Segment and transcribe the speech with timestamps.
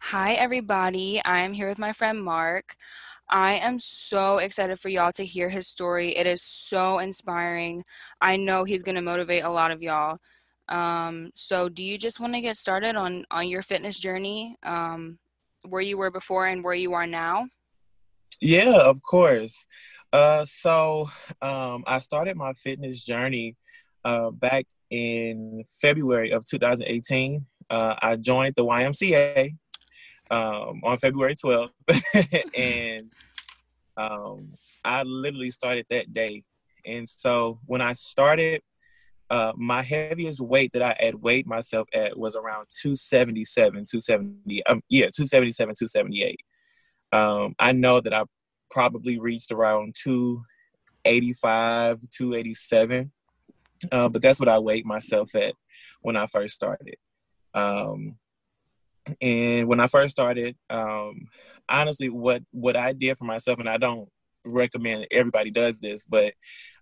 [0.00, 1.20] Hi, everybody.
[1.24, 2.76] I'm here with my friend Mark.
[3.28, 6.16] I am so excited for y'all to hear his story.
[6.16, 7.82] It is so inspiring.
[8.20, 10.18] I know he's going to motivate a lot of y'all.
[10.68, 15.18] Um, so, do you just want to get started on on your fitness journey, um,
[15.68, 17.48] where you were before and where you are now?
[18.40, 19.66] Yeah, of course.
[20.12, 21.08] Uh, so,
[21.42, 23.56] um, I started my fitness journey
[24.04, 27.44] uh, back in February of 2018.
[27.68, 29.50] Uh, I joined the YMCA
[30.30, 31.70] um, on February 12th,
[32.56, 33.10] and
[33.96, 34.52] um,
[34.84, 36.44] I literally started that day.
[36.86, 38.62] And so when I started,
[39.30, 44.82] uh, my heaviest weight that I had weighed myself at was around 277, 270, um,
[44.88, 46.40] yeah, 277, 278.
[47.12, 48.24] Um, I know that I
[48.70, 53.12] probably reached around 285, 287,
[53.92, 55.54] uh, but that's what I weighed myself at
[56.00, 56.96] when I first started.
[57.54, 58.16] Um,
[59.20, 61.28] and when I first started, um,
[61.68, 64.08] honestly, what what I did for myself, and I don't
[64.44, 66.34] recommend everybody does this, but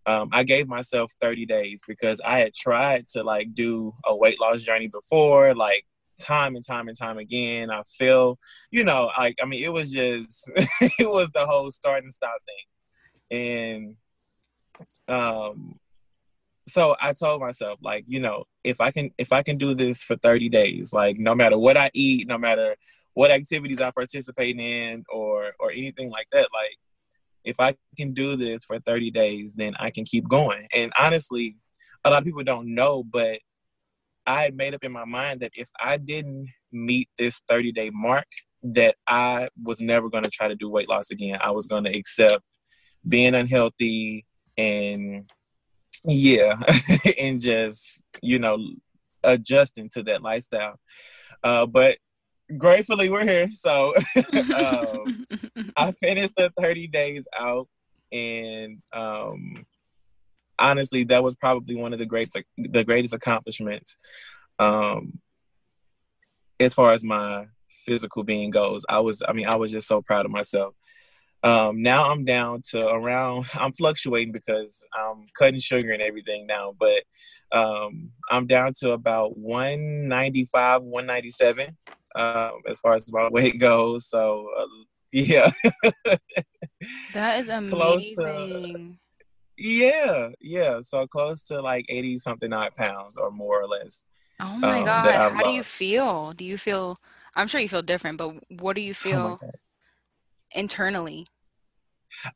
[0.07, 4.41] um, I gave myself 30 days because I had tried to like do a weight
[4.41, 5.85] loss journey before, like
[6.21, 7.71] time and time and time again.
[7.71, 8.39] I feel,
[8.71, 12.37] you know, like I mean, it was just it was the whole start and stop
[13.31, 13.97] thing,
[15.09, 15.79] and um,
[16.69, 20.03] so I told myself, like, you know, if I can if I can do this
[20.03, 22.77] for 30 days, like no matter what I eat, no matter
[23.15, 26.77] what activities I participate in or or anything like that, like
[27.45, 30.67] if I can do this for 30 days, then I can keep going.
[30.75, 31.57] And honestly,
[32.05, 33.39] a lot of people don't know, but
[34.27, 37.91] I had made up in my mind that if I didn't meet this 30 day
[37.93, 38.27] mark,
[38.65, 41.39] that I was never going to try to do weight loss again.
[41.41, 42.43] I was going to accept
[43.09, 44.27] being unhealthy
[44.59, 45.31] and
[46.07, 46.59] yeah
[47.19, 48.59] and just you know
[49.25, 50.79] adjusting to that lifestyle.
[51.43, 51.99] Uh, but
[52.57, 53.93] gratefully we're here so
[54.55, 55.27] um,
[55.77, 57.67] i finished the 30 days out
[58.13, 59.67] and um,
[60.57, 63.97] honestly that was probably one of the greatest the greatest accomplishments
[64.61, 65.19] um,
[66.61, 68.85] as far as my physical being goes.
[68.89, 70.75] I was i mean i was just so proud of myself
[71.47, 73.47] um, now I'm down to around.
[73.55, 77.05] I'm fluctuating because I'm cutting sugar and everything now, but
[77.57, 81.77] um, I'm down to about 195, 197
[82.17, 84.09] um, as far as my weight goes.
[84.09, 84.67] So uh,
[85.13, 85.53] yeah,
[87.15, 88.17] that is amazing.
[88.17, 88.97] To,
[89.57, 90.81] yeah, yeah.
[90.83, 94.05] So close to like 80 something odd pounds or more or less.
[94.41, 95.33] Oh my um, god!
[95.33, 96.33] How do you feel?
[96.33, 96.97] Do you feel?
[97.37, 99.39] I'm sure you feel different, but what do you oh feel?
[99.41, 99.51] Oh
[100.53, 101.27] internally?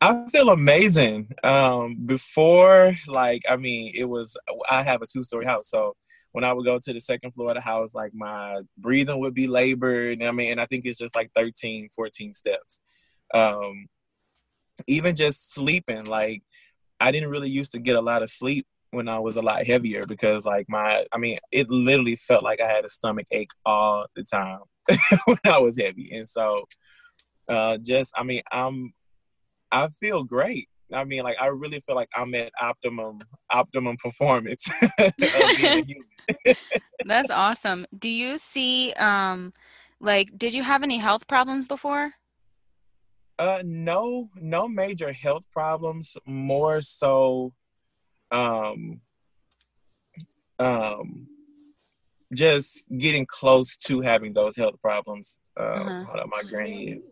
[0.01, 1.33] I feel amazing.
[1.43, 4.37] Um, before, like, I mean, it was,
[4.69, 5.69] I have a two story house.
[5.69, 5.95] So
[6.33, 9.35] when I would go to the second floor of the house, like, my breathing would
[9.35, 10.23] be labored.
[10.23, 12.81] I mean, and I think it's just like 13, 14 steps.
[13.33, 13.87] Um,
[14.87, 16.43] even just sleeping, like,
[17.01, 19.67] I didn't really used to get a lot of sleep when I was a lot
[19.67, 23.51] heavier because, like, my, I mean, it literally felt like I had a stomach ache
[23.65, 24.61] all the time
[25.25, 26.11] when I was heavy.
[26.13, 26.67] And so,
[27.51, 28.93] uh, just I mean I'm
[29.73, 30.69] I feel great.
[30.93, 33.21] I mean, like I really feel like I'm at optimum
[33.51, 34.69] optimum performance.
[37.05, 37.87] That's awesome.
[37.97, 39.53] Do you see um
[40.01, 42.13] like did you have any health problems before?
[43.39, 47.53] Uh no, no major health problems, more so
[48.33, 49.01] um
[50.59, 51.27] um
[52.33, 55.39] just getting close to having those health problems.
[55.59, 56.05] Uh, uh-huh.
[56.05, 57.03] hold on, my granny is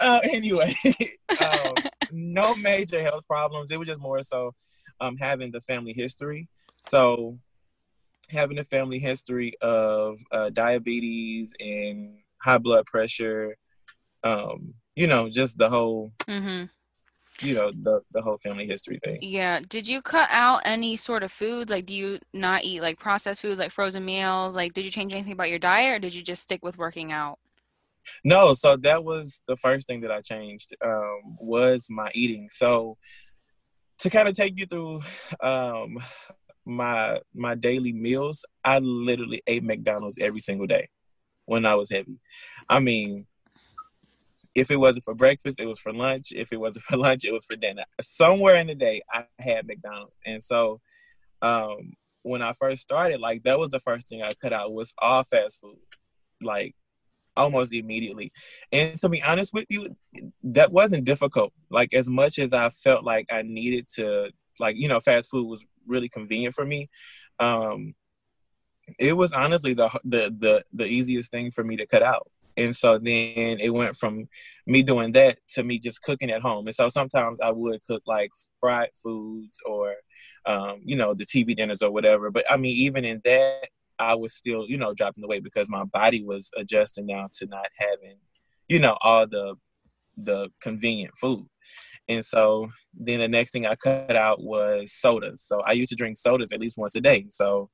[0.00, 0.74] uh, anyway,
[1.40, 1.74] um,
[2.12, 3.70] no major health problems.
[3.70, 4.54] It was just more so
[5.00, 6.48] um, having the family history.
[6.80, 7.38] So
[8.28, 13.56] having a family history of uh, diabetes and high blood pressure,
[14.22, 16.64] um, you know, just the whole mm-hmm
[17.40, 19.18] you know the the whole family history thing.
[19.20, 19.60] Yeah.
[19.68, 21.70] Did you cut out any sort of foods?
[21.70, 24.54] Like, do you not eat like processed foods, like frozen meals?
[24.54, 27.12] Like, did you change anything about your diet, or did you just stick with working
[27.12, 27.38] out?
[28.22, 28.54] No.
[28.54, 30.74] So that was the first thing that I changed.
[30.84, 32.48] Um, was my eating.
[32.50, 32.96] So
[33.98, 35.00] to kind of take you through
[35.42, 35.98] um,
[36.64, 40.88] my my daily meals, I literally ate McDonald's every single day
[41.46, 42.18] when I was heavy.
[42.68, 43.26] I mean,
[44.54, 46.32] if it wasn't for breakfast, it was for lunch.
[46.32, 47.84] If it wasn't for lunch, it was for dinner.
[48.00, 50.80] Somewhere in the day, I had McDonald's, and so
[51.42, 54.94] um, when I first started, like that was the first thing I cut out was
[54.98, 55.76] all fast food,
[56.42, 56.74] like
[57.36, 58.32] almost immediately.
[58.72, 59.96] And to be honest with you,
[60.44, 61.52] that wasn't difficult.
[61.70, 65.46] Like as much as I felt like I needed to, like you know, fast food
[65.46, 66.88] was really convenient for me.
[67.38, 67.94] Um,
[68.98, 72.30] it was honestly the the the the easiest thing for me to cut out.
[72.56, 74.28] And so then it went from
[74.66, 76.66] me doing that to me just cooking at home.
[76.66, 78.30] And so sometimes I would cook like
[78.60, 79.94] fried foods or,
[80.46, 82.30] um, you know, the TV dinners or whatever.
[82.30, 83.68] But I mean, even in that,
[83.98, 87.46] I was still, you know, dropping the weight because my body was adjusting now to
[87.46, 88.16] not having,
[88.68, 89.54] you know, all the
[90.16, 91.46] the convenient food.
[92.08, 95.42] And so then the next thing I cut out was sodas.
[95.42, 97.26] So I used to drink sodas at least once a day.
[97.30, 97.70] So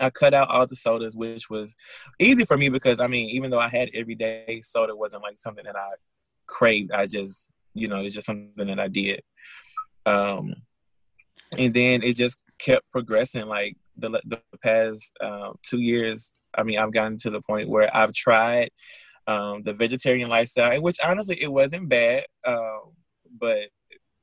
[0.00, 1.74] I cut out all the sodas, which was
[2.18, 5.38] easy for me because I mean, even though I had every day, soda wasn't like
[5.38, 5.90] something that I
[6.46, 6.92] craved.
[6.92, 9.22] I just, you know, it's just something that I did.
[10.06, 10.54] Um,
[11.58, 13.46] and then it just kept progressing.
[13.46, 17.94] Like the the past uh, two years, I mean, I've gotten to the point where
[17.94, 18.70] I've tried
[19.26, 22.78] um, the vegetarian lifestyle, which honestly it wasn't bad, uh,
[23.38, 23.68] but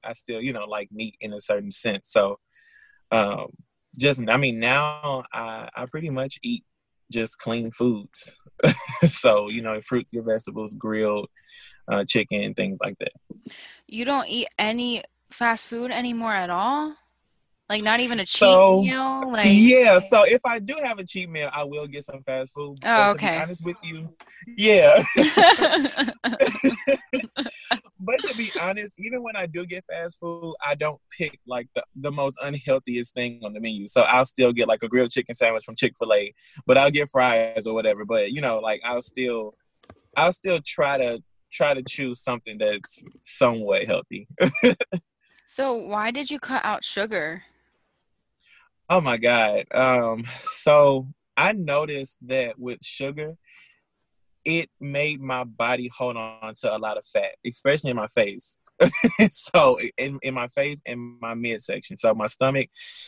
[0.03, 2.07] I still, you know, like meat in a certain sense.
[2.09, 2.39] So,
[3.11, 3.47] um,
[3.97, 6.63] just I mean, now I I pretty much eat
[7.11, 8.35] just clean foods.
[9.07, 11.29] so you know, fruits, your vegetables, grilled
[11.91, 13.11] uh, chicken, things like that.
[13.87, 16.95] You don't eat any fast food anymore at all.
[17.71, 19.31] Like not even a cheat so, meal.
[19.31, 19.99] Like yeah.
[19.99, 22.79] So if I do have a cheat meal, I will get some fast food.
[22.83, 23.27] Oh, okay.
[23.27, 24.09] To be honest with you,
[24.57, 25.01] yeah.
[27.97, 31.69] but to be honest, even when I do get fast food, I don't pick like
[31.73, 33.87] the, the most unhealthiest thing on the menu.
[33.87, 36.33] So I'll still get like a grilled chicken sandwich from Chick Fil A,
[36.67, 38.03] but I'll get fries or whatever.
[38.03, 39.55] But you know, like I'll still,
[40.17, 41.23] I'll still try to
[41.53, 44.27] try to choose something that's somewhat healthy.
[45.45, 47.43] so why did you cut out sugar?
[48.91, 49.67] Oh my God.
[49.73, 51.07] Um, so
[51.37, 53.37] I noticed that with sugar,
[54.43, 58.57] it made my body hold on to a lot of fat, especially in my face.
[59.31, 61.95] so in, in my face and my midsection.
[61.95, 62.67] So my stomach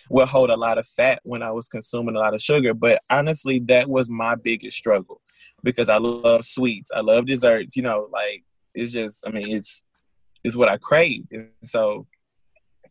[0.09, 2.73] would hold a lot of fat when I was consuming a lot of sugar.
[2.73, 5.19] But honestly, that was my biggest struggle
[5.63, 6.91] because I love sweets.
[6.95, 9.83] I love desserts, you know, like it's just I mean, it's
[10.45, 11.25] it's what I crave.
[11.29, 12.07] And so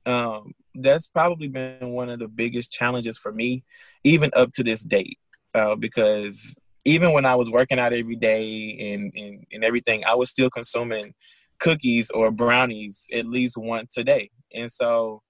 [0.05, 3.65] um that's probably been one of the biggest challenges for me,
[4.05, 5.19] even up to this date,
[5.55, 10.15] uh, because even when I was working out every day and, and, and everything, I
[10.15, 11.15] was still consuming
[11.59, 14.31] cookies or brownies at least once a day.
[14.55, 15.23] And so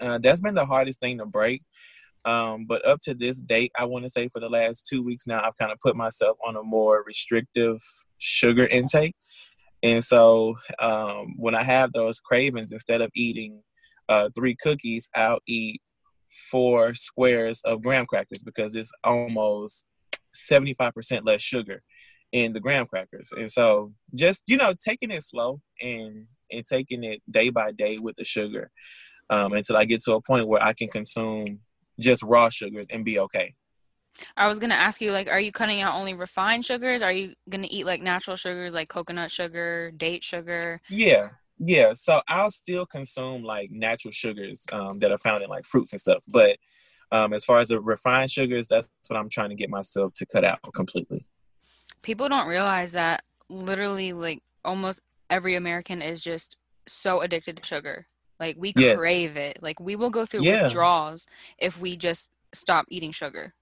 [0.00, 1.62] uh, that's been the hardest thing to break.
[2.24, 5.26] Um, but up to this date, I want to say for the last two weeks
[5.26, 7.78] now, I've kind of put myself on a more restrictive
[8.18, 9.14] sugar intake.
[9.82, 13.62] And so um, when I have those cravings, instead of eating
[14.10, 15.80] uh, three cookies, I'll eat
[16.50, 19.86] four squares of graham crackers because it's almost
[20.50, 21.82] 75% less sugar
[22.32, 23.32] in the graham crackers.
[23.36, 27.98] And so just, you know, taking it slow and and taking it day by day
[27.98, 28.70] with the sugar
[29.30, 31.60] um, until I get to a point where I can consume
[32.00, 33.54] just raw sugars and be okay.
[34.36, 37.02] I was gonna ask you, like, are you cutting out only refined sugars?
[37.02, 40.80] Are you gonna eat like natural sugars, like coconut sugar, date sugar?
[40.90, 41.28] Yeah,
[41.60, 45.92] yeah, so I'll still consume like natural sugars um, that are found in like fruits
[45.92, 46.24] and stuff.
[46.26, 46.56] But
[47.12, 50.26] um, as far as the refined sugars, that's what I'm trying to get myself to
[50.26, 51.26] cut out completely.
[52.00, 58.06] People don't realize that literally, like almost every American is just so addicted to sugar.
[58.38, 58.98] Like we yes.
[58.98, 59.58] crave it.
[59.60, 60.62] Like we will go through yeah.
[60.62, 61.26] withdrawals
[61.58, 63.52] if we just stop eating sugar.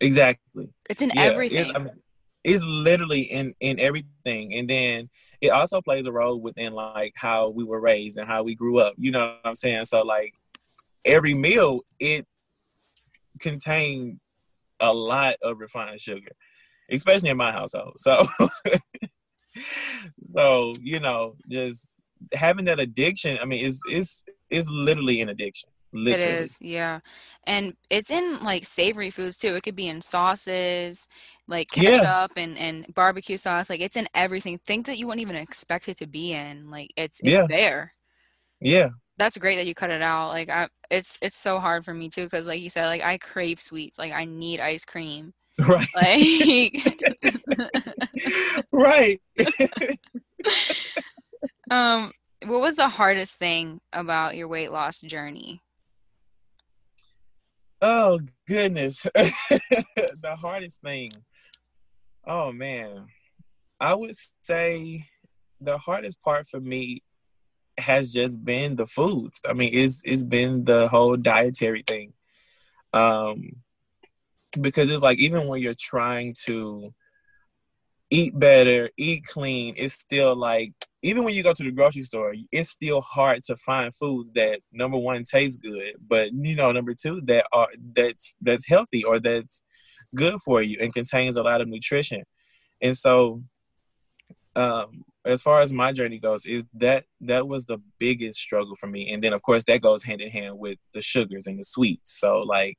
[0.00, 0.68] Exactly.
[0.88, 1.22] It's in yeah.
[1.22, 1.70] everything.
[1.70, 1.94] It, I mean,
[2.44, 5.08] it's literally in in everything and then
[5.40, 8.78] it also plays a role within like how we were raised and how we grew
[8.78, 10.34] up you know what i'm saying so like
[11.04, 12.26] every meal it
[13.40, 14.20] contained
[14.80, 16.30] a lot of refined sugar
[16.90, 18.26] especially in my household so
[20.34, 21.88] so you know just
[22.34, 26.32] having that addiction i mean it's it's it's literally an addiction Literally.
[26.32, 26.98] It is, yeah.
[27.46, 29.54] And it's in like savory foods too.
[29.54, 31.06] It could be in sauces,
[31.46, 32.42] like ketchup yeah.
[32.42, 33.68] and, and barbecue sauce.
[33.68, 34.58] Like it's in everything.
[34.58, 36.70] Things that you wouldn't even expect it to be in.
[36.70, 37.46] Like it's it's yeah.
[37.48, 37.94] there.
[38.60, 38.90] Yeah.
[39.16, 40.28] That's great that you cut it out.
[40.28, 43.18] Like I it's it's so hard for me too because like you said, like I
[43.18, 43.98] crave sweets.
[43.98, 45.32] Like I need ice cream.
[45.68, 45.86] Right.
[45.94, 46.74] Like
[48.72, 49.22] Right.
[51.70, 52.10] um
[52.44, 55.62] what was the hardest thing about your weight loss journey?
[57.80, 59.02] Oh goodness.
[59.14, 61.12] the hardest thing.
[62.26, 63.06] Oh man.
[63.80, 65.06] I would say
[65.60, 67.02] the hardest part for me
[67.78, 69.40] has just been the foods.
[69.46, 72.12] I mean, it's it's been the whole dietary thing.
[72.92, 73.56] Um
[74.60, 76.94] because it's like even when you're trying to
[78.10, 82.34] eat better, eat clean, it's still like even when you go to the grocery store,
[82.52, 86.94] it's still hard to find foods that number one taste good, but you know number
[86.94, 89.64] two that are that's that's healthy or that's
[90.14, 92.22] good for you and contains a lot of nutrition.
[92.80, 93.42] And so,
[94.56, 98.86] um, as far as my journey goes, is that that was the biggest struggle for
[98.86, 99.10] me.
[99.10, 102.18] And then of course that goes hand in hand with the sugars and the sweets.
[102.20, 102.76] So like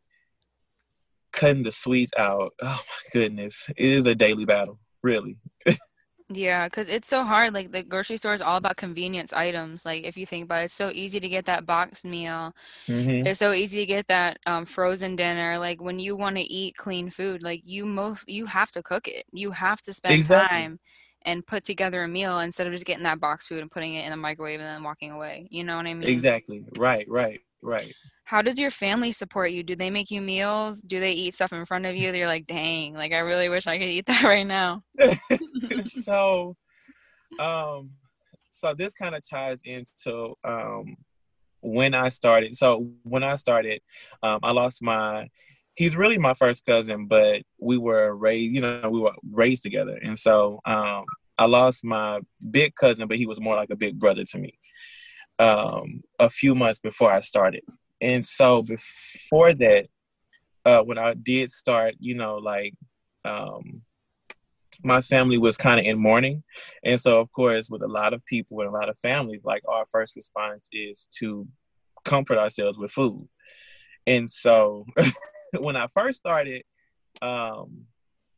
[1.31, 5.37] cutting the sweets out, oh my goodness, it is a daily battle really.
[6.29, 7.53] yeah, because it's so hard.
[7.53, 9.85] Like the grocery store is all about convenience items.
[9.85, 12.53] Like if you think about it, it's so easy to get that boxed meal.
[12.87, 13.27] Mm-hmm.
[13.27, 15.59] It's so easy to get that um, frozen dinner.
[15.59, 19.07] Like when you want to eat clean food, like you most you have to cook
[19.07, 19.25] it.
[19.31, 20.57] You have to spend exactly.
[20.57, 20.79] time
[21.21, 24.05] and put together a meal instead of just getting that box food and putting it
[24.05, 25.47] in the microwave and then walking away.
[25.51, 26.09] You know what I mean?
[26.09, 26.63] Exactly.
[26.75, 27.07] Right.
[27.07, 27.41] Right.
[27.65, 27.93] Right
[28.25, 29.61] how does your family support you?
[29.61, 30.81] Do they make you meals?
[30.81, 32.11] Do they eat stuff in front of you?
[32.11, 34.83] They're like, dang, like I really wish I could eat that right now.
[35.85, 36.55] so,
[37.39, 37.91] um,
[38.49, 40.97] so this kind of ties into um
[41.61, 42.55] when I started.
[42.55, 43.81] So when I started,
[44.21, 45.29] um, I lost my.
[45.75, 48.53] He's really my first cousin, but we were raised.
[48.53, 51.03] You know, we were raised together, and so um,
[51.37, 54.57] I lost my big cousin, but he was more like a big brother to me.
[55.37, 57.63] Um, a few months before I started,
[57.99, 59.87] and so before that,
[60.63, 62.73] uh, when I did start, you know, like
[63.25, 63.81] um,
[64.83, 66.41] my family was kind of in mourning,
[66.85, 69.63] and so of course, with a lot of people and a lot of families, like
[69.67, 71.45] our first response is to
[72.05, 73.27] comfort ourselves with food.
[74.07, 74.85] And so,
[75.59, 76.63] when I first started,
[77.21, 77.85] um,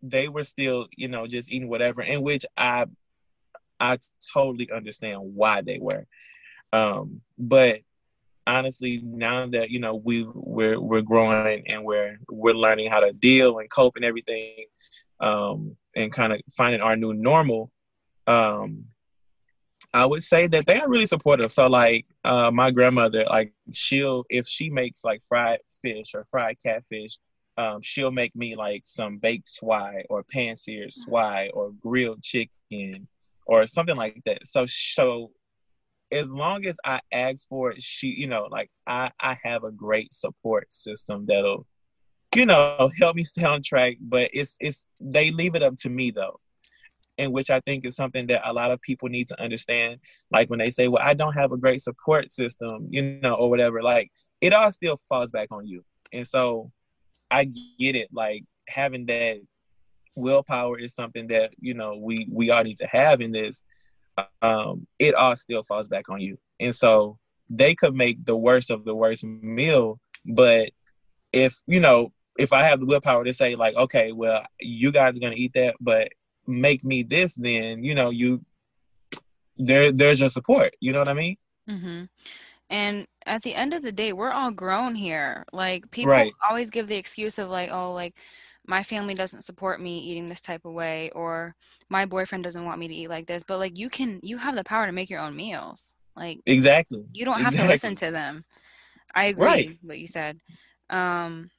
[0.02, 2.02] they were still, you know, just eating whatever.
[2.02, 2.86] In which I,
[3.80, 3.98] I
[4.34, 6.06] totally understand why they were.
[6.74, 7.82] Um, but
[8.46, 13.14] honestly, now that you know we we're we're growing and we're we're learning how to
[13.14, 14.66] deal and cope and everything,
[15.20, 17.72] um, and kind of finding our new normal,
[18.26, 18.86] um,
[19.94, 21.52] I would say that they are really supportive.
[21.52, 26.58] So like uh, my grandmother, like she'll if she makes like fried fish or fried
[26.64, 27.20] catfish,
[27.58, 33.08] um, she'll make me like some baked swai or pan-seared swai or grilled chicken
[33.46, 34.46] or something like that.
[34.46, 35.32] So so
[36.12, 39.72] as long as I ask for it, she, you know, like I, I have a
[39.72, 41.66] great support system that'll,
[42.36, 43.98] you know, help me stay on track.
[44.00, 46.40] But it's, it's, they leave it up to me though,
[47.18, 50.00] in which I think is something that a lot of people need to understand.
[50.32, 53.50] Like when they say, well, I don't have a great support system, you know, or
[53.50, 55.84] whatever, like it all still falls back on you.
[56.14, 56.72] And so
[57.30, 58.10] I get it.
[58.14, 59.38] Like having that
[60.16, 63.64] willpower is something that, you know, we, we all need to have in this
[64.42, 66.38] um, it all still falls back on you.
[66.60, 67.18] And so
[67.50, 70.70] they could make the worst of the worst meal, but
[71.32, 75.18] if you know, if I have the willpower to say like, okay, well, you guys
[75.18, 76.10] are gonna eat that, but
[76.46, 78.44] make me this, then you know, you
[79.58, 80.76] there, there's your support.
[80.80, 81.38] You know what I mean?
[81.70, 82.04] Mm-hmm.
[82.70, 85.46] And at the end of the day, we're all grown here.
[85.54, 86.34] Like people right.
[86.48, 88.16] always give the excuse of like, oh, like
[88.68, 91.56] my family doesn't support me eating this type of way or
[91.90, 94.56] my boyfriend doesn't want me to eat like this but like you can you have
[94.56, 95.94] the power to make your own meals.
[96.16, 97.06] Like exactly.
[97.14, 97.68] you don't have exactly.
[97.68, 98.44] to listen to them.
[99.16, 99.78] I agree right.
[99.82, 100.40] what you said.
[100.90, 101.50] Um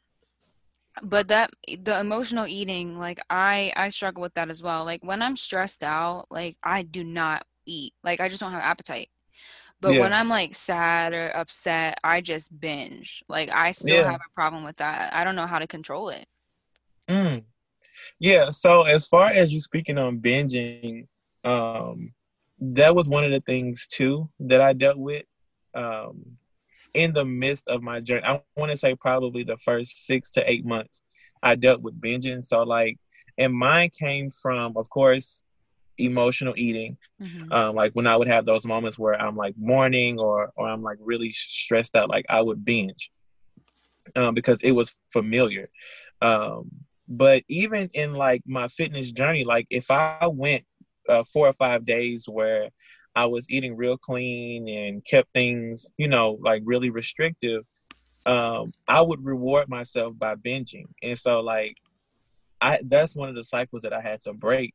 [1.03, 4.85] but that the emotional eating like i i struggle with that as well.
[4.85, 7.95] Like when i'm stressed out like i do not eat.
[8.05, 9.09] Like i just don't have appetite.
[9.81, 10.01] But yeah.
[10.01, 13.23] when i'm like sad or upset i just binge.
[13.29, 14.11] Like i still yeah.
[14.11, 15.15] have a problem with that.
[15.15, 16.27] I don't know how to control it
[17.09, 17.45] Mm.
[18.19, 18.51] Yeah.
[18.51, 21.07] So as far as you speaking on binging,
[21.45, 22.13] um,
[22.61, 25.25] that was one of the things too that I dealt with
[25.75, 26.25] um,
[26.95, 28.25] in the midst of my journey.
[28.25, 31.03] I want to say probably the first six to eight months
[31.43, 32.45] I dealt with binging.
[32.45, 32.99] So like,
[33.37, 35.45] and mine came from, of course,
[35.97, 36.97] emotional eating.
[37.23, 37.53] Mm-hmm.
[37.53, 40.83] Um, like when I would have those moments where I'm like mourning or or I'm
[40.83, 43.11] like really stressed out, like I would binge
[44.17, 45.69] um, because it was familiar.
[46.21, 46.71] Um,
[47.09, 50.65] but even in like my fitness journey, like if I went
[51.09, 52.69] uh, four or five days where
[53.15, 57.65] I was eating real clean and kept things, you know, like really restrictive,
[58.27, 60.87] um, I would reward myself by binging.
[61.03, 61.77] And so like
[62.61, 64.75] I that's one of the cycles that I had to break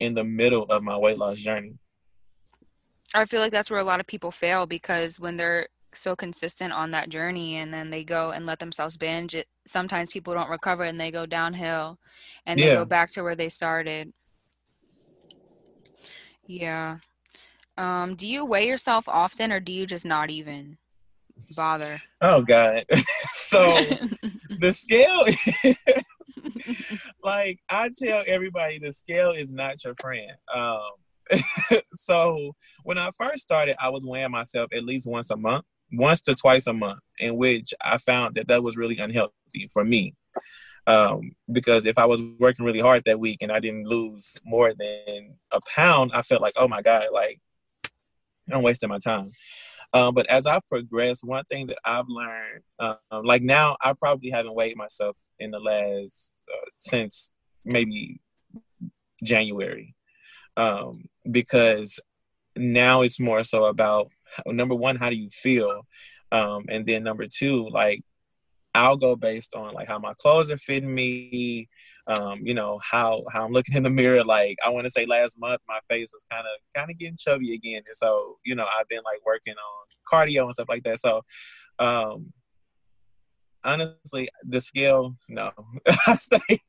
[0.00, 1.74] in the middle of my weight loss journey.
[3.14, 6.72] I feel like that's where a lot of people fail because when they're so consistent
[6.72, 9.48] on that journey and then they go and let themselves binge it.
[9.66, 11.98] Sometimes people don't recover and they go downhill
[12.46, 12.66] and yeah.
[12.66, 14.12] they go back to where they started.
[16.46, 16.98] Yeah.
[17.76, 20.78] Um do you weigh yourself often or do you just not even
[21.56, 22.00] bother?
[22.20, 22.84] Oh god.
[23.32, 23.80] So
[24.60, 25.78] the scale like
[27.22, 30.32] like I tell everybody the scale is not your friend.
[30.54, 31.42] Um,
[31.94, 32.52] so
[32.84, 36.34] when I first started, I was weighing myself at least once a month, once to
[36.34, 40.14] twice a month, in which I found that that was really unhealthy for me.
[40.86, 44.72] Um, because if I was working really hard that week and I didn't lose more
[44.72, 47.38] than a pound, I felt like, oh my God, like
[48.50, 49.30] I'm wasting my time.
[49.92, 54.30] Um, but as I've progressed, one thing that I've learned, um, like now, I probably
[54.30, 57.32] haven't weighed myself in the last uh, since
[57.64, 58.20] maybe
[59.22, 59.94] January,
[60.56, 61.98] um, because
[62.56, 64.10] now it's more so about
[64.46, 65.86] number one, how do you feel,
[66.32, 68.02] um, and then number two, like
[68.74, 71.68] I'll go based on like how my clothes are fitting me,
[72.06, 74.24] um, you know how how I'm looking in the mirror.
[74.24, 77.16] Like I want to say last month, my face was kind of kind of getting
[77.16, 80.82] chubby again, and so you know I've been like working on cardio and stuff like
[80.84, 81.00] that.
[81.00, 81.22] So
[81.78, 82.32] um,
[83.64, 85.50] honestly, the scale, no,
[86.06, 86.60] I stay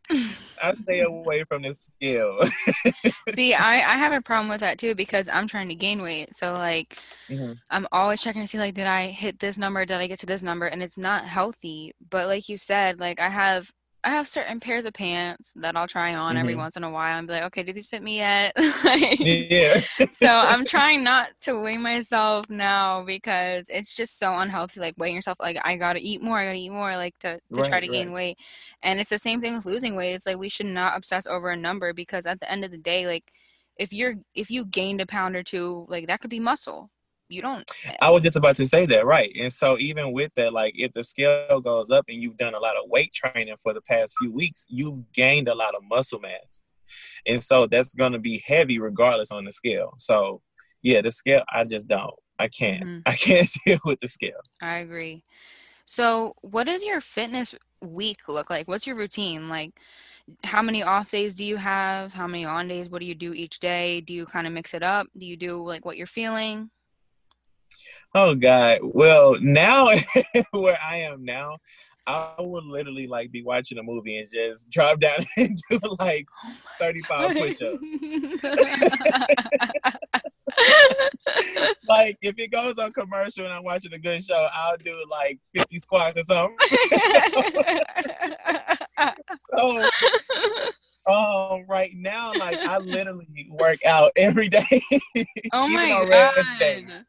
[0.62, 2.40] I stay away from the scale.
[3.36, 6.36] See, I I have a problem with that too because I'm trying to gain weight,
[6.36, 6.98] so like
[7.30, 7.54] mm-hmm.
[7.70, 10.26] I'm always checking to see like did I hit this number, did I get to
[10.26, 11.94] this number, and it's not healthy.
[12.10, 13.72] But like you said, like I have
[14.04, 16.42] I have certain pairs of pants that I'll try on mm-hmm.
[16.42, 18.54] every once in a while and be like, okay, do these fit me yet?
[19.20, 19.82] yeah.
[20.20, 25.16] so I'm trying not to weigh myself now because it's just so unhealthy, like weighing
[25.16, 25.38] yourself.
[25.40, 27.88] Like I gotta eat more, I gotta eat more, like to, to right, try to
[27.88, 27.92] right.
[27.92, 28.40] gain weight.
[28.82, 30.14] And it's the same thing with losing weight.
[30.14, 32.78] It's like we should not obsess over a number because at the end of the
[32.78, 33.32] day, like
[33.78, 36.90] if you're if you gained a pound or two, like that could be muscle
[37.32, 37.70] you don't
[38.02, 40.92] i was just about to say that right and so even with that like if
[40.94, 44.16] the scale goes up and you've done a lot of weight training for the past
[44.20, 46.64] few weeks you've gained a lot of muscle mass
[47.26, 50.42] and so that's going to be heavy regardless on the scale so
[50.82, 53.00] yeah the scale i just don't i can't mm-hmm.
[53.06, 54.42] i can't deal with the scale.
[54.62, 55.24] I agree.
[55.86, 58.68] So what does your fitness week look like?
[58.68, 59.50] What's your routine?
[59.50, 59.80] Like
[60.44, 62.14] how many off days do you have?
[62.14, 62.90] How many on days?
[62.90, 64.02] What do you do each day?
[64.02, 65.08] Do you kind of mix it up?
[65.18, 66.70] Do you do like what you're feeling
[68.14, 68.80] Oh God.
[68.84, 69.90] Well, now
[70.52, 71.60] where I am now,
[72.08, 76.26] I would literally like be watching a movie and just drop down and do like
[76.80, 77.80] 35 push-ups.
[81.88, 85.40] like if it goes on commercial and I'm watching a good show, I'll do like
[85.56, 86.58] 50 squats or something.
[89.58, 89.90] so
[91.08, 94.84] um right now like I literally work out every day.
[95.54, 97.08] Oh my god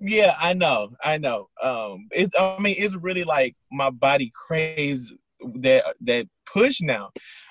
[0.00, 1.48] yeah, I know, I know.
[1.62, 5.12] Um, it's I mean, it's really like my body craves
[5.56, 7.10] that that push now.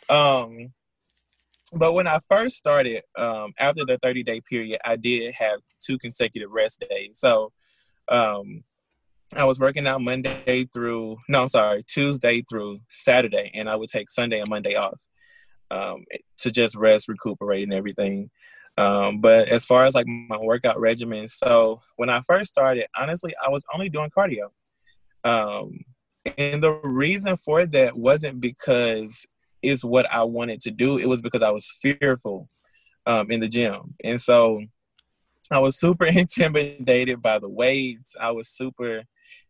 [0.09, 0.73] Um,
[1.73, 5.97] but when I first started, um, after the 30 day period, I did have two
[5.99, 7.19] consecutive rest days.
[7.19, 7.51] So,
[8.09, 8.63] um,
[9.35, 13.89] I was working out Monday through no, I'm sorry, Tuesday through Saturday, and I would
[13.89, 15.01] take Sunday and Monday off
[15.69, 16.05] um,
[16.39, 18.29] to just rest, recuperate, and everything.
[18.77, 23.33] Um, but as far as like my workout regimen, so when I first started, honestly,
[23.43, 24.49] I was only doing cardio.
[25.23, 25.79] Um,
[26.37, 29.25] and the reason for that wasn't because
[29.63, 32.49] it's what I wanted to do, it was because I was fearful
[33.05, 33.95] um, in the gym.
[34.03, 34.61] And so
[35.49, 38.15] I was super intimidated by the weights.
[38.19, 39.03] I was super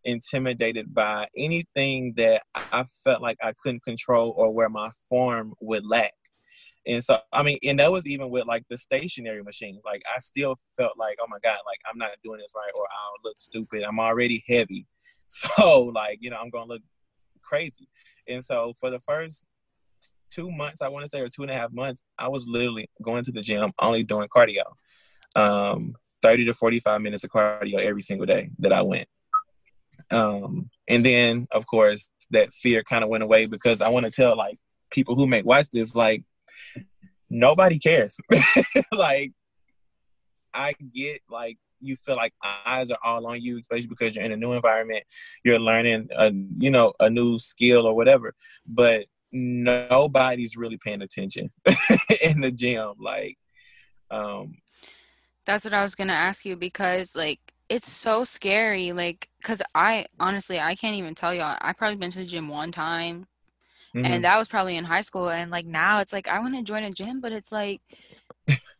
[0.03, 5.85] intimidated by anything that I felt like I couldn't control or where my form would
[5.85, 6.13] lack.
[6.87, 9.81] And so, I mean, and that was even with like the stationary machines.
[9.83, 12.83] Like, I still felt like, oh my God, like I'm not doing this right, or
[12.83, 13.83] I'll look stupid.
[13.83, 14.85] I'm already heavy.
[15.29, 16.81] So, like, you know, I'm going to look
[17.41, 17.89] crazy.
[18.29, 19.43] And so, for the first
[20.29, 22.89] two months, I want to say, or two and a half months, I was literally
[23.01, 24.63] going to the gym, only doing cardio.
[25.35, 29.09] Um, 30 to 45 minutes of cardio every single day that I went.
[30.11, 34.11] Um, and then, of course, that fear kind of went away because I want to
[34.11, 34.57] tell like
[34.91, 36.23] people who make watch this, like,
[37.29, 38.17] nobody cares.
[38.91, 39.33] like
[40.53, 42.33] I get like you feel like
[42.65, 45.03] eyes are all on you, especially because you're in a new environment,
[45.43, 48.33] you're learning a you know a new skill or whatever.
[48.65, 51.51] But nobody's really paying attention
[52.23, 52.93] in the gym.
[52.99, 53.37] Like,
[54.09, 54.55] um,
[55.45, 58.91] that's what I was gonna ask you because like it's so scary.
[58.91, 61.57] Like, cause I honestly I can't even tell y'all.
[61.61, 63.27] I probably been to the gym one time
[63.97, 64.05] Mm-hmm.
[64.05, 65.29] And that was probably in high school.
[65.29, 67.81] And like now it's like I want to join a gym, but it's like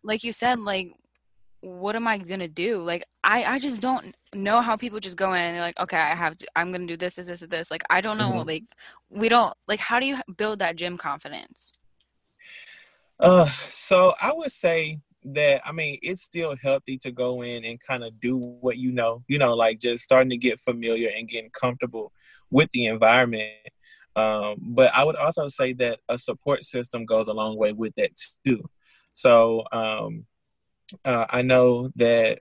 [0.04, 0.92] like you said, like
[1.62, 2.84] what am I gonna do?
[2.84, 6.14] Like I, I just don't know how people just go in and like, okay, I
[6.14, 7.72] have to I'm gonna do this, this, this, this.
[7.72, 8.48] Like I don't know, mm-hmm.
[8.48, 8.64] like
[9.10, 11.74] we don't like how do you build that gym confidence?
[13.20, 15.00] Uh so I would say
[15.34, 18.92] that I mean it's still healthy to go in and kind of do what you
[18.92, 22.14] know, you know, like just starting to get familiar and getting comfortable
[22.52, 23.52] with the environment
[24.18, 27.94] Um, but I would also say that a support system goes a long way with
[27.98, 28.10] that
[28.46, 28.64] too.
[29.14, 30.26] So um,
[31.06, 32.40] uh, I know that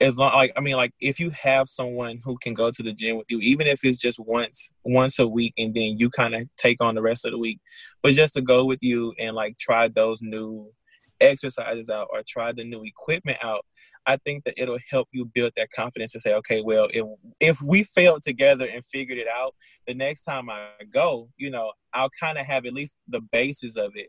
[0.00, 2.92] as long like I mean like if you have someone who can go to the
[2.92, 6.34] gym with you, even if it's just once once a week, and then you kind
[6.34, 7.60] of take on the rest of the week,
[8.02, 10.70] but just to go with you and like try those new
[11.20, 13.64] exercises out or try the new equipment out,
[14.06, 17.06] I think that it'll help you build that confidence to say, okay, well, if
[17.40, 19.54] if we failed together and figured it out,
[19.86, 23.76] the next time I go, you know, I'll kind of have at least the basis
[23.76, 24.08] of it,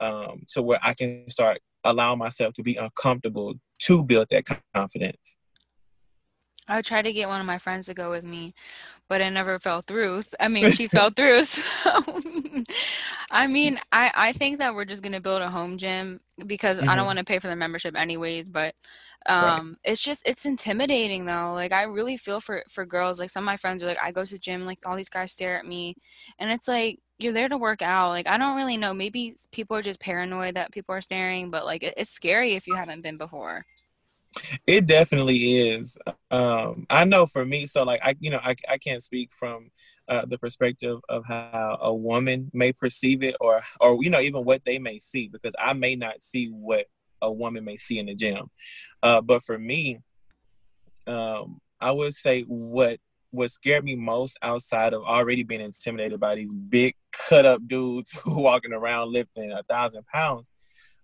[0.00, 5.36] um, to where I can start allowing myself to be uncomfortable to build that confidence.
[6.68, 8.54] I would try to get one of my friends to go with me,
[9.12, 10.22] but it never fell through.
[10.40, 11.42] I mean, she fell through.
[11.82, 12.64] So,
[13.30, 16.78] I mean, I, I think that we're just going to build a home gym because
[16.78, 16.88] mm-hmm.
[16.88, 17.06] I don't mm-hmm.
[17.08, 18.74] want to pay for the membership anyways, but
[19.26, 19.92] um right.
[19.92, 23.46] it's just it's intimidating though like i really feel for for girls like some of
[23.46, 25.64] my friends are like i go to the gym like all these guys stare at
[25.64, 25.94] me
[26.40, 29.76] and it's like you're there to work out like i don't really know maybe people
[29.76, 33.00] are just paranoid that people are staring but like it, it's scary if you haven't
[33.00, 33.64] been before
[34.66, 35.98] it definitely is.
[36.30, 39.70] Um, I know for me, so like I, you know, I, I can't speak from
[40.08, 44.44] uh, the perspective of how a woman may perceive it, or or you know, even
[44.44, 46.86] what they may see, because I may not see what
[47.20, 48.50] a woman may see in the gym.
[49.02, 49.98] Uh, but for me,
[51.06, 52.98] um, I would say what
[53.30, 58.12] what scared me most outside of already being intimidated by these big cut up dudes
[58.12, 60.50] who walking around lifting a thousand pounds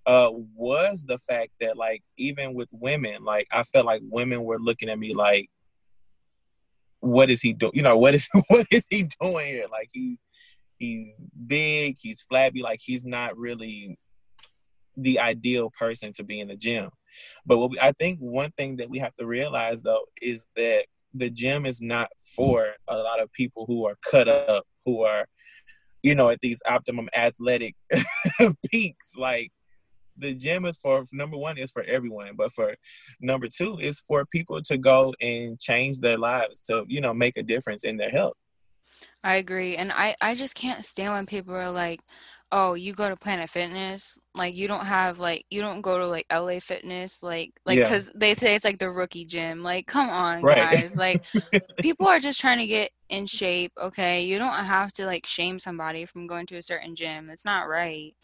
[0.08, 4.58] uh, was the fact that like even with women, like I felt like women were
[4.58, 5.50] looking at me like,
[7.00, 7.72] what is he doing?
[7.74, 9.66] You know, what is what is he doing here?
[9.70, 10.18] Like he's
[10.78, 13.98] he's big, he's flabby, like he's not really
[14.96, 16.88] the ideal person to be in the gym.
[17.44, 20.86] But what we, I think one thing that we have to realize though is that
[21.12, 25.26] the gym is not for a lot of people who are cut up, who are,
[26.02, 27.74] you know, at these optimum athletic
[28.70, 29.12] peaks.
[29.14, 29.52] Like
[30.18, 32.74] the gym is for number one is for everyone, but for
[33.20, 37.36] number two is for people to go and change their lives to you know make
[37.36, 38.34] a difference in their health.
[39.24, 42.00] I agree, and I I just can't stand when people are like,
[42.50, 46.06] oh, you go to Planet Fitness, like you don't have like you don't go to
[46.06, 48.12] like LA Fitness, like like because yeah.
[48.16, 49.62] they say it's like the rookie gym.
[49.62, 50.56] Like, come on, right.
[50.56, 51.24] guys, like
[51.78, 53.72] people are just trying to get in shape.
[53.80, 57.30] Okay, you don't have to like shame somebody from going to a certain gym.
[57.30, 58.14] It's not right.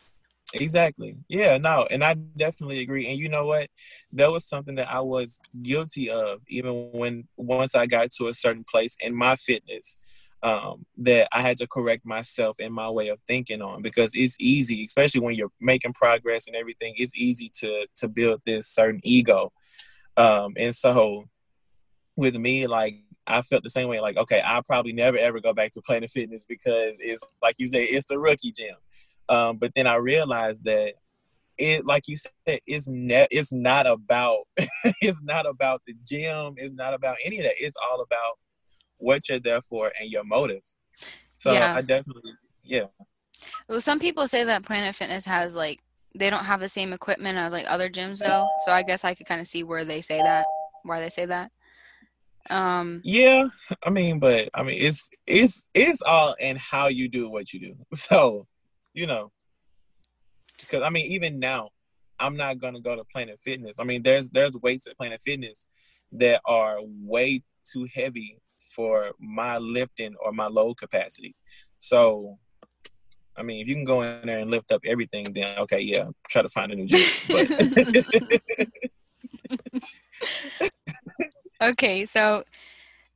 [0.53, 1.17] Exactly.
[1.29, 3.09] Yeah, no, and I definitely agree.
[3.09, 3.69] And you know what?
[4.13, 8.35] That was something that I was guilty of even when once I got to a
[8.35, 9.97] certain place in my fitness.
[10.43, 14.37] Um, that I had to correct myself in my way of thinking on because it's
[14.39, 16.93] easy, especially when you're making progress and everything.
[16.99, 19.53] It's easy to to build this certain ego,
[20.17, 21.25] um, and so
[22.17, 24.01] with me, like I felt the same way.
[24.01, 27.69] Like, okay, I'll probably never ever go back to Planet Fitness because it's like you
[27.69, 28.77] say, it's the rookie gym.
[29.29, 30.95] Um, but then I realized that
[31.57, 34.39] it, like you said, it's ne- it's not about
[35.01, 36.55] it's not about the gym.
[36.57, 37.55] It's not about any of that.
[37.59, 38.39] It's all about
[38.99, 40.77] what you're there for and your motives.
[41.37, 41.75] So yeah.
[41.75, 42.33] I definitely,
[42.63, 42.87] yeah.
[43.69, 45.81] Well, some people say that Planet Fitness has like
[46.15, 48.49] they don't have the same equipment as like other gyms though.
[48.65, 50.47] So I guess I could kind of see where they say that,
[50.85, 51.51] why they say that.
[52.51, 53.49] Um Yeah,
[53.83, 57.61] I mean, but I mean, it's it's it's all in how you do what you
[57.61, 57.75] do.
[57.95, 58.47] So
[58.95, 59.31] you know,
[60.61, 61.71] because I mean, even now,
[62.19, 63.77] I'm not gonna go to Planet Fitness.
[63.79, 65.69] I mean, there's there's weights at Planet Fitness
[66.13, 68.39] that are way too heavy
[68.75, 71.35] for my lifting or my load capacity.
[71.79, 72.39] So,
[73.37, 76.07] I mean, if you can go in there and lift up everything, then okay, yeah,
[76.29, 77.07] try to find a new gym.
[81.63, 82.45] okay, so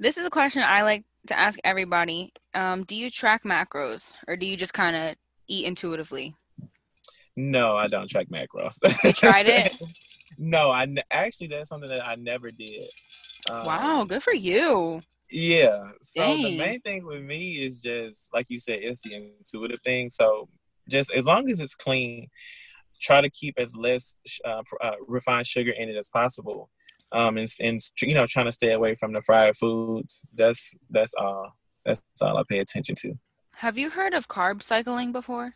[0.00, 2.32] this is a question I like to ask everybody.
[2.54, 5.14] Um, do you track macros, or do you just kind of
[5.48, 6.36] eat intuitively?
[7.36, 8.76] No, I don't track macros.
[9.04, 9.76] you tried it?
[10.38, 12.88] no, I actually that's something that I never did.
[13.50, 15.00] Um, wow, good for you.
[15.30, 15.90] Yeah.
[16.02, 16.42] So Dang.
[16.42, 20.10] the main thing with me is just like you said, it's the intuitive thing.
[20.10, 20.48] So
[20.88, 22.28] just as long as it's clean,
[23.00, 26.70] try to keep as less uh, uh, refined sugar in it as possible.
[27.12, 30.22] Um, and, and you know, trying to stay away from the fried foods.
[30.34, 31.52] That's that's all.
[31.84, 33.14] That's all I pay attention to.
[33.58, 35.52] Have you heard of carb cycling before?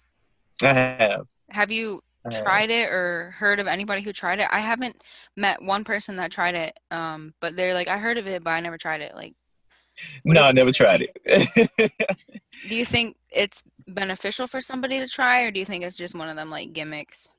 [0.60, 1.28] I have.
[1.50, 2.00] Have you
[2.32, 4.48] tried it or heard of anybody who tried it?
[4.50, 5.00] I haven't
[5.36, 8.50] met one person that tried it, um, but they're like, I heard of it, but
[8.50, 9.14] I never tried it.
[9.14, 9.34] Like,
[10.24, 11.92] no, I never tried it.
[12.68, 16.16] do you think it's beneficial for somebody to try, or do you think it's just
[16.16, 17.30] one of them like gimmicks?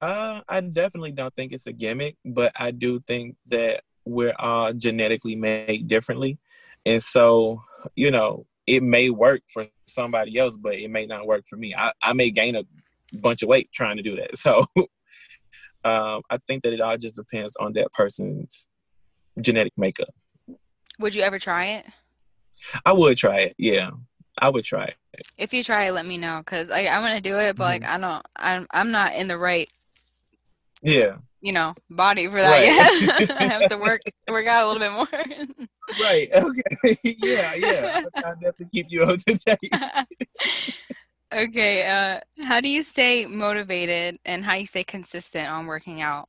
[0.00, 4.72] Uh, I definitely don't think it's a gimmick, but I do think that we're all
[4.72, 6.40] genetically made differently,
[6.84, 7.62] and so
[7.94, 11.74] you know it may work for somebody else, but it may not work for me.
[11.74, 12.64] I, I may gain a
[13.18, 14.30] bunch of weight trying to do that.
[14.38, 14.66] So
[15.84, 18.68] um, I think that it all just depends on that person's
[19.40, 20.12] genetic makeup.
[20.98, 21.86] Would you ever try it?
[22.84, 23.54] I would try it.
[23.58, 23.90] Yeah,
[24.38, 25.26] I would try it.
[25.38, 27.82] If you try it, let me know because like, I'm gonna do it, but like
[27.82, 28.04] mm-hmm.
[28.04, 29.70] I don't, I'm I'm not in the right.
[30.82, 31.16] Yeah.
[31.40, 32.66] You know, body for that right.
[32.66, 33.30] yet.
[33.40, 35.68] I have to work work out a little bit more.
[36.00, 36.28] Right.
[36.32, 36.98] Okay.
[37.02, 37.54] yeah.
[37.54, 38.04] Yeah.
[38.16, 40.76] I definitely keep you up to date.
[41.34, 41.88] okay.
[41.88, 46.28] Uh, how do you stay motivated and how do you stay consistent on working out?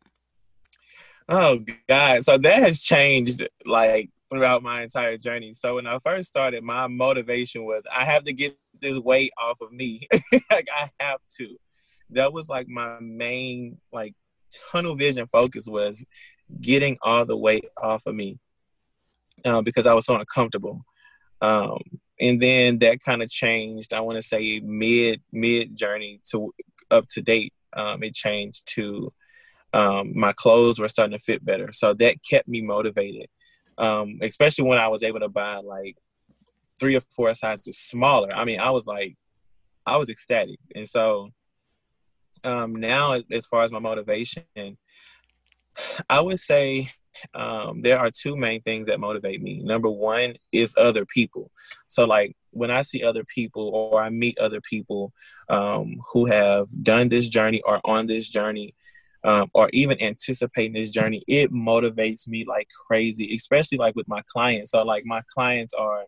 [1.30, 2.24] Oh God.
[2.24, 5.54] So that has changed like throughout my entire journey.
[5.54, 9.60] So when I first started, my motivation was I have to get this weight off
[9.62, 10.08] of me.
[10.52, 11.58] like I have to.
[12.12, 14.14] That was like my main like
[14.72, 16.06] tunnel vision focus was
[16.62, 18.40] getting all the weight off of me
[19.46, 20.82] uh, because I was so uncomfortable.
[21.42, 21.80] Um,
[22.20, 23.94] and then that kind of changed.
[23.94, 26.54] I want to say mid mid journey to
[26.90, 27.54] up to date.
[27.74, 29.14] Um, it changed to
[29.74, 33.28] um, my clothes were starting to fit better, so that kept me motivated
[33.78, 35.98] um, especially when I was able to buy like
[36.80, 38.32] three or four sizes smaller.
[38.34, 39.16] I mean, I was like,
[39.86, 40.60] I was ecstatic.
[40.76, 41.30] And so
[42.44, 44.44] um, now, as far as my motivation,
[46.10, 46.92] I would say
[47.34, 49.62] um, there are two main things that motivate me.
[49.64, 51.52] Number one is other people.
[51.88, 55.14] So, like, when I see other people or I meet other people
[55.50, 58.74] um, who have done this journey or on this journey,
[59.24, 64.22] um, or even anticipating this journey, it motivates me like crazy, especially like with my
[64.32, 64.72] clients.
[64.72, 66.06] So like my clients are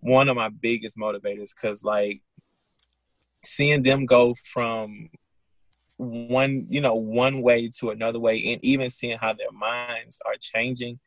[0.00, 2.20] one of my biggest motivators because like
[3.44, 5.08] seeing them go from
[5.96, 10.34] one you know one way to another way and even seeing how their minds are
[10.40, 10.98] changing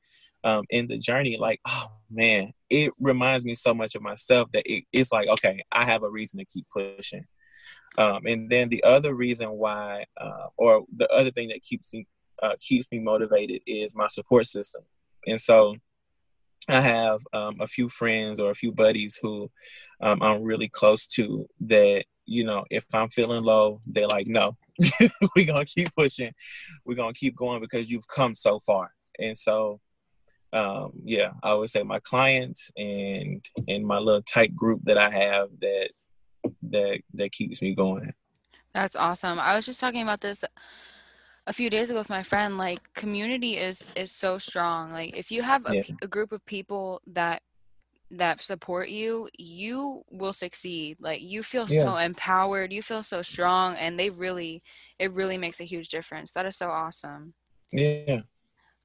[0.44, 4.64] um, in the journey like oh man it reminds me so much of myself that
[4.72, 7.26] it, it's like okay i have a reason to keep pushing
[7.98, 12.08] um, and then the other reason why, uh, or the other thing that keeps me
[12.44, 14.84] uh, keeps me motivated is my support system.
[15.26, 15.76] And so
[16.68, 19.50] I have um, a few friends or a few buddies who
[20.02, 24.58] um, I'm really close to that, you know, if I'm feeling low, they're like, no,
[25.36, 26.34] we're going to keep pushing.
[26.86, 28.92] We're going to keep going because you've come so far.
[29.20, 29.80] And so,
[30.54, 35.10] um, yeah, I would say my clients and, and my little tight group that I
[35.10, 35.90] have that
[36.64, 38.14] that that keeps me going.
[38.74, 39.40] That's awesome.
[39.40, 40.44] I was just talking about this
[41.48, 42.58] a few days ago with my friend.
[42.58, 44.92] Like community is is so strong.
[44.92, 45.84] Like if you have a, yeah.
[46.02, 47.42] a group of people that
[48.18, 50.98] that support you, you will succeed.
[51.00, 51.82] Like you feel yeah.
[51.82, 54.64] so empowered, you feel so strong, and they really,
[55.00, 56.32] it really makes a huge difference.
[56.32, 57.34] That is so awesome.
[57.72, 58.22] Yeah.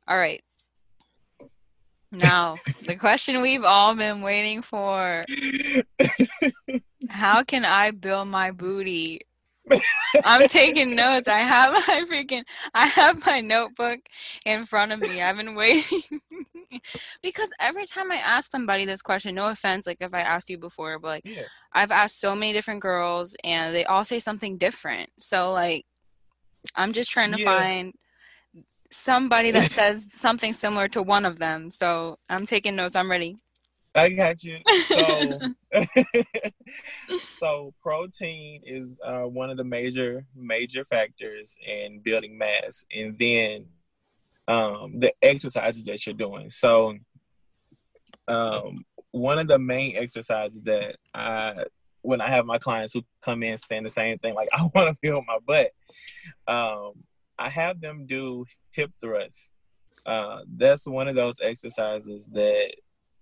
[0.09, 0.43] All right.
[2.13, 5.25] Now, the question we've all been waiting for.
[7.09, 9.21] How can I build my booty?
[10.25, 11.29] I'm taking notes.
[11.29, 12.43] I have my freaking
[12.75, 14.01] I have my notebook
[14.45, 15.23] in front of me.
[15.23, 16.03] I've been waiting
[17.23, 20.59] because every time I ask somebody this question, no offense, like if I asked you
[20.59, 21.43] before, but like yeah.
[21.73, 25.11] I've asked so many different girls and they all say something different.
[25.19, 25.85] So like
[26.75, 27.45] I'm just trying to yeah.
[27.45, 27.95] find
[28.91, 31.71] somebody that says something similar to one of them.
[31.71, 32.97] So I'm taking notes.
[32.97, 33.37] I'm ready.
[33.95, 34.59] I got you.
[34.87, 35.39] So,
[37.39, 43.67] so protein is uh, one of the major major factors in building mass, and then
[44.51, 46.51] um, the exercises that you're doing.
[46.51, 46.97] So,
[48.27, 48.77] um,
[49.13, 51.65] one of the main exercises that I
[52.03, 54.89] when I have my clients who come in saying the same thing, like I want
[54.89, 55.71] to feel my butt,
[56.53, 57.05] um,
[57.39, 59.51] I have them do hip thrusts.
[60.05, 62.73] Uh, that's one of those exercises that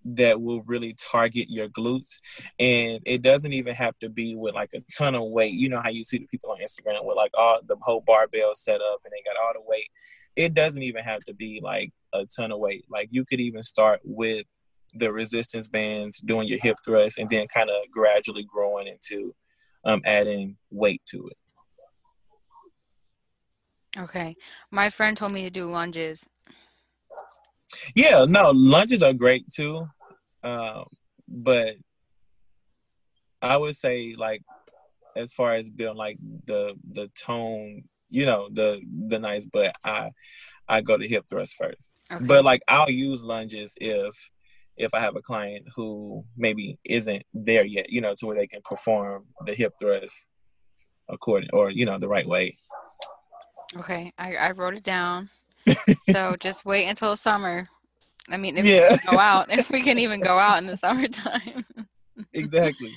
[0.05, 2.19] that will really target your glutes.
[2.59, 5.55] And it doesn't even have to be with like a ton of weight.
[5.55, 8.55] You know how you see the people on Instagram with like all the whole barbell
[8.55, 9.91] set up and they got all the weight.
[10.39, 12.85] It doesn't even have to be like a ton of weight.
[12.89, 14.47] Like you could even start with
[14.95, 19.35] the resistance bands, doing your hip thrust, and then kind of gradually growing into
[19.85, 21.37] um, adding weight to it.
[23.99, 24.37] Okay.
[24.71, 26.29] My friend told me to do lunges.
[27.97, 29.89] Yeah, no, lunges are great too.
[30.45, 30.85] Um,
[31.27, 31.75] but
[33.43, 34.43] I would say like
[35.17, 40.11] as far as building like the the tone, you know, the the nice but I
[40.69, 41.93] I go to hip thrust first.
[42.13, 42.25] Okay.
[42.25, 44.17] But like I'll use lunges if
[44.77, 48.47] if I have a client who maybe isn't there yet, you know, to where they
[48.47, 50.27] can perform the hip thrust
[51.09, 52.57] according or you know the right way.
[53.77, 55.29] Okay, I, I wrote it down.
[56.11, 57.69] so just wait until summer.
[58.31, 58.93] I mean, if yeah.
[58.93, 61.65] we can go out, if we can even go out in the summertime.
[62.33, 62.93] exactly.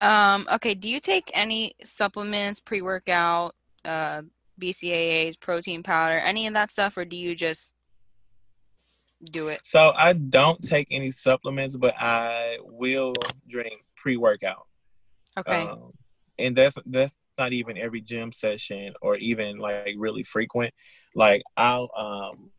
[0.00, 4.22] Um, okay, do you take any supplements, pre-workout, uh,
[4.60, 7.74] BCAAs, protein powder, any of that stuff, or do you just
[9.32, 9.60] do it?
[9.64, 13.14] So I don't take any supplements, but I will
[13.48, 14.66] drink pre-workout.
[15.38, 15.62] Okay.
[15.62, 15.92] Um,
[16.38, 20.72] and that's that's not even every gym session or even like really frequent.
[21.14, 22.50] Like I'll um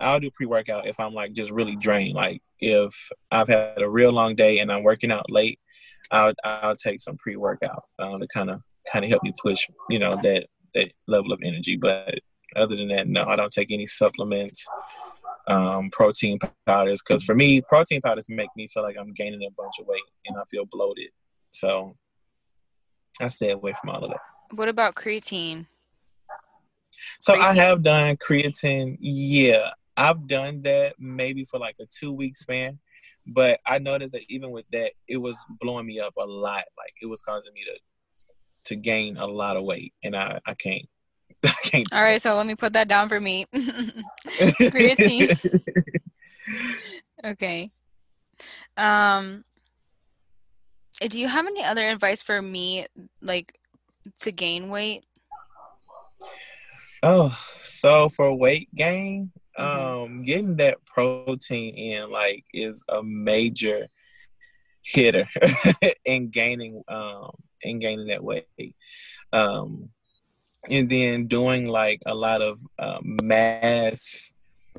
[0.00, 2.14] I'll do pre-workout if I'm like just really drained.
[2.14, 2.94] Like if
[3.30, 5.60] I've had a real long day and I'm working out late,
[6.10, 9.98] I'll I'll take some pre-workout um, to kind of kind of help me push, you
[9.98, 11.76] know, that that level of energy.
[11.76, 12.20] But
[12.56, 14.66] other than that, no, I don't take any supplements,
[15.48, 17.02] um, protein powders.
[17.06, 20.02] Because for me, protein powders make me feel like I'm gaining a bunch of weight
[20.26, 21.10] and I feel bloated.
[21.50, 21.96] So
[23.20, 24.20] I stay away from all of that.
[24.56, 25.66] What about creatine?
[27.20, 27.40] So creatine.
[27.40, 28.96] I have done creatine.
[29.00, 32.78] Yeah, I've done that maybe for like a two week span.
[33.26, 36.64] But I noticed that even with that, it was blowing me up a lot.
[36.76, 37.78] Like it was causing me to
[38.70, 40.88] to gain a lot of weight, and I I can't.
[41.44, 41.92] I can't.
[41.92, 43.46] All right, so let me put that down for me.
[43.54, 45.60] Creatine.
[47.24, 47.70] okay.
[48.76, 49.44] Um.
[51.08, 52.86] Do you have any other advice for me,
[53.20, 53.58] like
[54.20, 55.04] to gain weight?
[57.02, 60.02] Oh, so for weight gain, mm-hmm.
[60.02, 63.88] um, getting that protein in like is a major
[64.82, 65.26] hitter
[66.04, 67.30] in gaining um
[67.62, 68.76] in gaining that weight.
[69.32, 69.90] Um,
[70.68, 74.32] and then doing like a lot of um, mass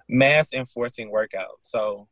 [0.08, 1.62] mass enforcing workouts.
[1.62, 2.08] So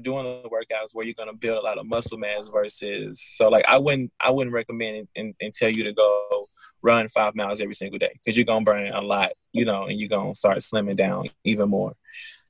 [0.00, 3.48] doing the workouts where you're going to build a lot of muscle mass versus so
[3.48, 6.48] like I wouldn't I wouldn't recommend and, and tell you to go
[6.82, 9.98] run five miles every single day because you're gonna burn a lot, you know, and
[9.98, 11.94] you're gonna start slimming down even more.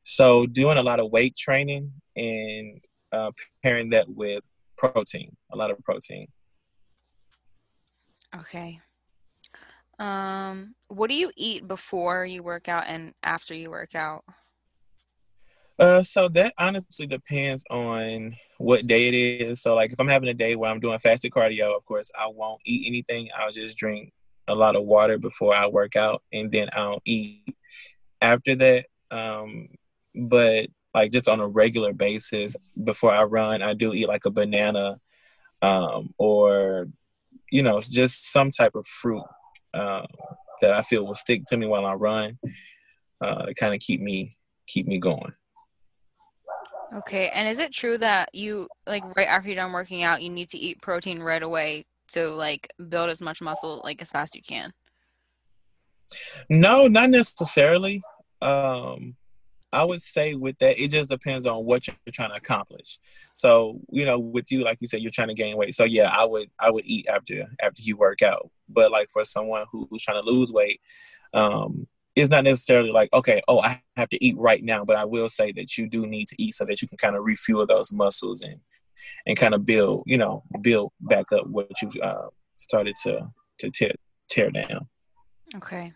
[0.02, 3.30] So doing a lot of weight training and uh,
[3.62, 4.42] pairing that with
[4.76, 6.28] protein, a lot of protein.
[8.40, 8.78] Okay.
[9.98, 14.24] Um, what do you eat before you work out and after you work out?
[15.78, 19.60] Uh, so that honestly depends on what day it is.
[19.60, 22.28] So, like, if I'm having a day where I'm doing fasted cardio, of course, I
[22.28, 23.28] won't eat anything.
[23.36, 24.12] I'll just drink
[24.46, 27.56] a lot of water before I work out, and then I'll eat
[28.20, 28.86] after that.
[29.10, 29.68] Um,
[30.14, 34.30] but like just on a regular basis, before I run, I do eat like a
[34.30, 35.00] banana,
[35.60, 36.86] um, or
[37.54, 39.22] you know, it's just some type of fruit
[39.74, 40.04] uh,
[40.60, 42.36] that I feel will stick to me while I run
[43.20, 44.36] uh, to kind of keep me
[44.66, 45.32] keep me going.
[46.96, 50.30] Okay, and is it true that you like right after you're done working out, you
[50.30, 54.34] need to eat protein right away to like build as much muscle like as fast
[54.34, 54.72] as you can?
[56.50, 58.02] No, not necessarily.
[58.42, 59.14] Um,
[59.74, 62.98] I would say with that, it just depends on what you're trying to accomplish.
[63.32, 65.74] So, you know, with you, like you said, you're trying to gain weight.
[65.74, 68.50] So yeah, I would I would eat after after you work out.
[68.68, 70.80] But like for someone who's trying to lose weight,
[71.32, 74.84] um, it's not necessarily like, okay, oh, I have to eat right now.
[74.84, 77.16] But I will say that you do need to eat so that you can kind
[77.16, 78.60] of refuel those muscles and
[79.26, 83.70] and kind of build, you know, build back up what you uh, started to to
[83.70, 83.92] tear
[84.28, 84.88] tear down.
[85.56, 85.92] Okay.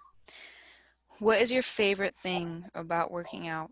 [1.21, 3.71] What is your favorite thing about working out?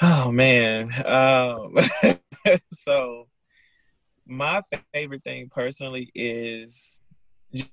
[0.00, 0.90] Oh man.
[1.06, 1.76] Um,
[2.68, 3.28] so
[4.26, 7.00] my favorite thing personally is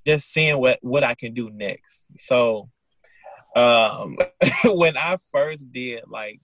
[0.06, 2.04] just seeing what what I can do next.
[2.18, 2.70] So
[3.56, 4.16] um
[4.64, 6.40] when I first did like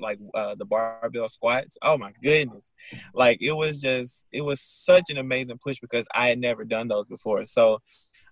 [0.00, 1.78] like uh, the barbell squats.
[1.82, 2.72] Oh my goodness.
[3.14, 6.88] Like it was just it was such an amazing push because I had never done
[6.88, 7.44] those before.
[7.44, 7.80] So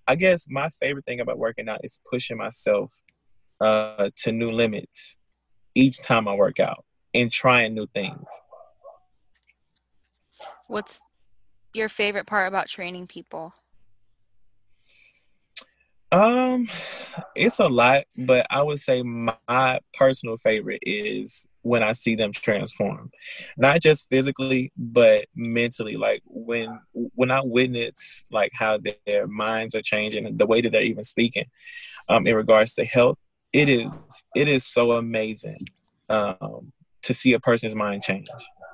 [0.07, 2.93] I guess my favorite thing about working out is pushing myself
[3.61, 5.17] uh, to new limits
[5.75, 8.27] each time I work out and trying new things.
[10.67, 11.01] What's
[11.75, 13.55] your favorite part about training people?
[16.11, 16.69] Um,
[17.35, 22.33] it's a lot, but I would say my personal favorite is when I see them
[22.33, 23.11] transform,
[23.57, 25.97] not just physically but mentally.
[25.97, 30.83] Like when when I witness like how their minds are changing the way that they're
[30.83, 31.47] even speaking,
[32.09, 33.19] um, in regards to health,
[33.53, 33.93] it is
[34.35, 35.69] it is so amazing,
[36.09, 36.73] um,
[37.03, 38.29] to see a person's mind change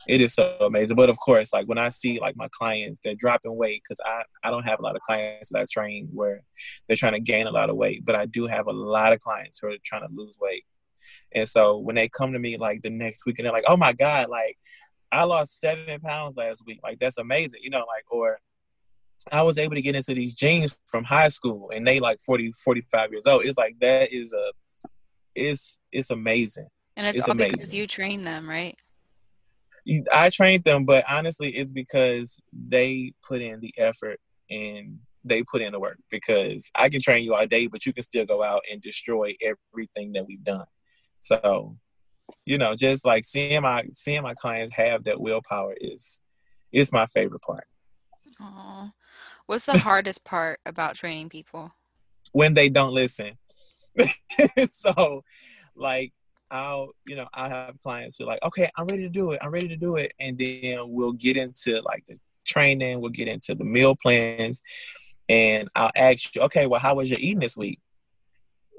[0.07, 0.97] it is so amazing.
[0.97, 4.23] But of course, like when I see like my clients, they're dropping weight because I
[4.47, 6.43] I don't have a lot of clients that I train where
[6.87, 9.21] they're trying to gain a lot of weight, but I do have a lot of
[9.21, 10.65] clients who are trying to lose weight.
[11.35, 13.77] And so when they come to me like the next week and they're like, oh
[13.77, 14.57] my god, like
[15.11, 18.39] I lost seven pounds last week, like that's amazing, you know, like or
[19.33, 22.53] I was able to get into these jeans from high school and they like 40,
[22.65, 23.45] 45 years old.
[23.45, 24.53] It's like that is a
[25.35, 26.69] it's it's amazing.
[26.97, 27.53] And it's, it's all amazing.
[27.53, 28.77] because you train them, right?
[30.13, 34.21] I trained them, but honestly, it's because they put in the effort
[34.51, 35.99] and they put in the work.
[36.11, 39.35] Because I can train you all day, but you can still go out and destroy
[39.41, 40.67] everything that we've done.
[41.21, 41.77] So,
[42.45, 46.21] you know, just like seeing my seeing my clients have that willpower is
[46.73, 47.67] is my favorite part.
[48.41, 48.93] Aww.
[49.47, 51.73] What's the hardest part about training people?
[52.33, 53.39] When they don't listen.
[54.71, 55.25] so,
[55.75, 56.13] like
[56.51, 59.41] I'll, you know, I have clients who are like, okay, I'm ready to do it.
[59.43, 60.13] I'm ready to do it.
[60.19, 62.17] And then we'll get into like the
[62.47, 64.63] training, we'll get into the meal plans.
[65.29, 67.81] And I'll ask you, okay, well, how was your eating this week?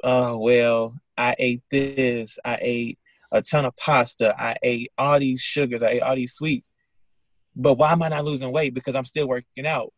[0.04, 2.40] Oh, well, I ate this.
[2.46, 3.00] I ate
[3.32, 4.36] a ton of pasta.
[4.40, 5.84] I ate all these sugars.
[5.84, 6.72] I ate all these sweets.
[7.56, 8.74] But why am I not losing weight?
[8.74, 9.94] Because I'm still working out.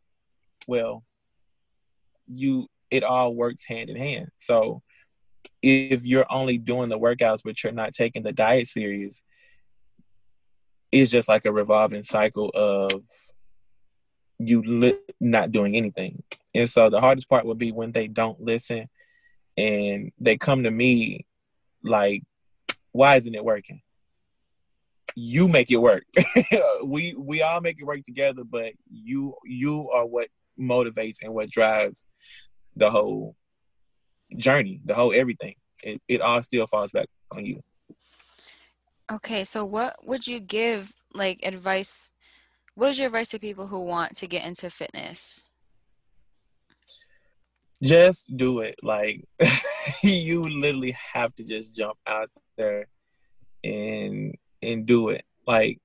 [0.67, 1.03] Well,
[2.27, 4.29] you, it all works hand in hand.
[4.37, 4.81] So
[5.61, 9.23] if you're only doing the workouts but you're not taking the diet serious,
[10.91, 12.91] it's just like a revolving cycle of
[14.39, 16.23] you li- not doing anything.
[16.53, 18.89] And so the hardest part would be when they don't listen
[19.57, 21.25] and they come to me
[21.83, 22.23] like,
[22.91, 23.81] why isn't it working?
[25.15, 26.03] You make it work.
[26.83, 30.29] we we all make it work together, but you you are what
[30.59, 32.05] motivates and what drives
[32.75, 33.35] the whole
[34.37, 35.55] journey, the whole everything.
[35.83, 37.61] It, it all still falls back on you.
[39.11, 42.11] Okay, so what would you give like advice?
[42.75, 45.49] What is your advice to people who want to get into fitness?
[47.83, 48.75] Just do it.
[48.83, 49.25] Like
[50.03, 52.87] you literally have to just jump out there
[53.63, 55.23] and and do it.
[55.47, 55.79] Like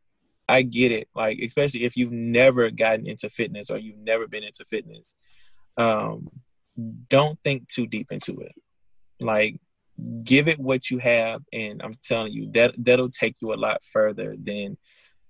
[0.49, 1.09] I get it.
[1.15, 5.17] Like especially if you've never gotten into fitness or you've never been into fitness.
[5.77, 6.29] Um
[7.09, 8.53] don't think too deep into it.
[9.21, 9.59] Like
[10.23, 13.83] give it what you have and I'm telling you that that'll take you a lot
[13.83, 14.77] further than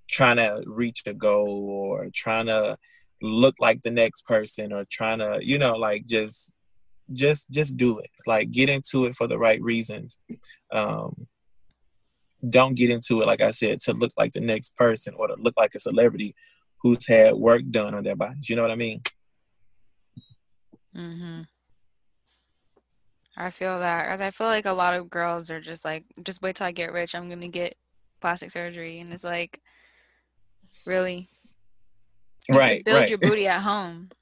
[0.08, 2.76] trying to reach a goal or trying to
[3.22, 6.52] look like the next person or trying to, you know, like just
[7.12, 8.10] just just do it.
[8.26, 10.18] Like get into it for the right reasons.
[10.72, 11.26] Um
[12.48, 15.34] don't get into it like I said to look like the next person or to
[15.38, 16.34] look like a celebrity
[16.82, 18.48] who's had work done on their bodies.
[18.48, 19.00] You know what I mean?
[20.94, 21.42] mm-hmm
[23.36, 24.20] I feel that.
[24.20, 26.92] I feel like a lot of girls are just like, just wait till I get
[26.92, 27.14] rich.
[27.14, 27.76] I'm gonna get
[28.20, 29.60] plastic surgery, and it's like,
[30.86, 31.28] really,
[32.48, 32.82] you right?
[32.82, 33.08] build right.
[33.10, 34.10] your booty at home.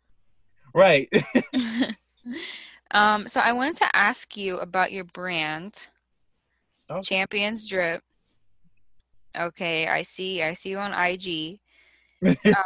[0.77, 1.09] Right.
[2.95, 3.29] um.
[3.29, 5.89] So I wanted to ask you about your brand,
[6.91, 7.03] okay.
[7.03, 8.03] Champions Drip.
[9.37, 10.43] Okay, I see.
[10.43, 11.59] I see you on IG.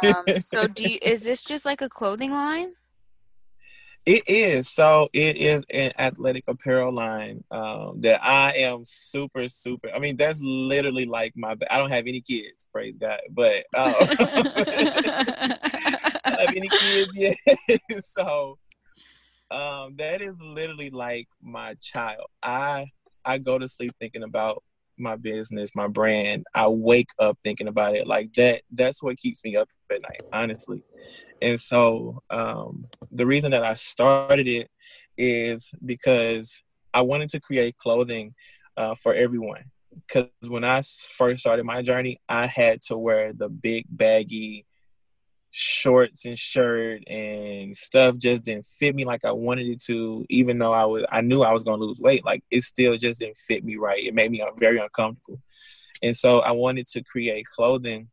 [0.03, 2.73] um, so do you, is this just like a clothing line?
[4.05, 4.69] It is.
[4.69, 9.89] So it is an athletic apparel line um, that I am super, super.
[9.93, 11.55] I mean, that's literally like my.
[11.69, 15.57] I don't have any kids, praise God, but um, I
[16.25, 17.37] don't have any kids yet.
[17.99, 18.57] so
[19.51, 22.27] um, that is literally like my child.
[22.43, 22.87] I
[23.25, 24.63] I go to sleep thinking about
[24.97, 26.45] my business, my brand.
[26.53, 28.61] I wake up thinking about it like that.
[28.71, 30.83] That's what keeps me up at night, honestly.
[31.41, 34.69] And so um, the reason that I started it
[35.17, 36.61] is because
[36.93, 38.33] I wanted to create clothing
[38.77, 39.65] uh, for everyone.
[39.93, 40.81] Because when I
[41.17, 44.65] first started my journey, I had to wear the big baggy
[45.51, 50.59] shorts and shirt and stuff just didn't fit me like I wanted it to even
[50.59, 53.19] though I was I knew I was going to lose weight like it still just
[53.19, 55.41] didn't fit me right it made me very uncomfortable
[56.03, 58.09] and so I wanted to create clothing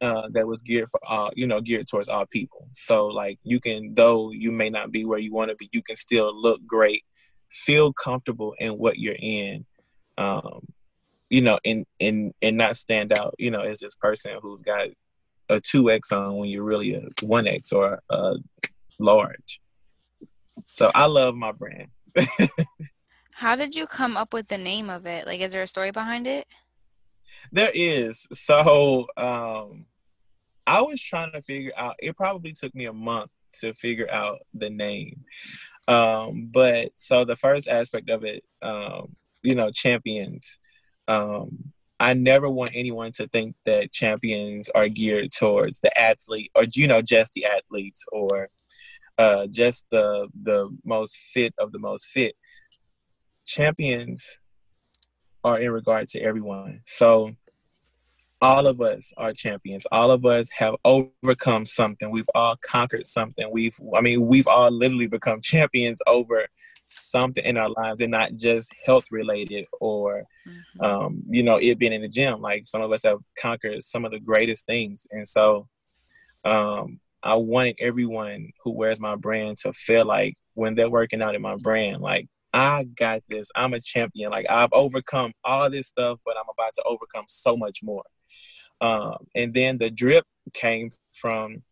[0.00, 2.68] uh, that was geared for all, you know, geared towards all people.
[2.72, 5.82] So like you can, though you may not be where you want to be, you
[5.82, 7.04] can still look great,
[7.50, 9.66] feel comfortable in what you're in,
[10.16, 10.66] um,
[11.28, 14.88] you know, and and and not stand out, you know, as this person who's got
[15.50, 18.34] a two X on when you're really a one X or a
[18.98, 19.60] large.
[20.72, 21.88] So I love my brand.
[23.32, 25.26] How did you come up with the name of it?
[25.26, 26.46] Like, is there a story behind it?
[27.52, 28.26] There is.
[28.32, 29.86] So um,
[30.66, 31.96] I was trying to figure out.
[31.98, 33.30] It probably took me a month
[33.60, 35.24] to figure out the name.
[35.88, 40.58] Um, but so the first aspect of it, um, you know, champions.
[41.08, 46.64] Um, I never want anyone to think that champions are geared towards the athlete or
[46.72, 48.48] you know just the athletes or
[49.18, 52.34] uh, just the the most fit of the most fit.
[53.46, 54.38] Champions
[55.44, 56.80] are in regard to everyone.
[56.86, 57.32] So
[58.40, 59.86] all of us are champions.
[59.92, 62.10] All of us have overcome something.
[62.10, 63.46] We've all conquered something.
[63.52, 66.46] We've I mean, we've all literally become champions over
[66.90, 70.80] something in our lives and not just health related or mm-hmm.
[70.82, 72.40] um, you know it being in the gym.
[72.40, 75.06] Like some of us have conquered some of the greatest things.
[75.10, 75.68] And so
[76.44, 81.34] um, i wanted everyone who wears my brand to feel like when they're working out
[81.34, 83.48] in my brand like i got this.
[83.54, 84.30] I'm a champion.
[84.30, 88.04] Like i've overcome all this stuff but i'm about to overcome so much more.
[88.80, 90.24] Um, and then the drip
[90.54, 91.62] came from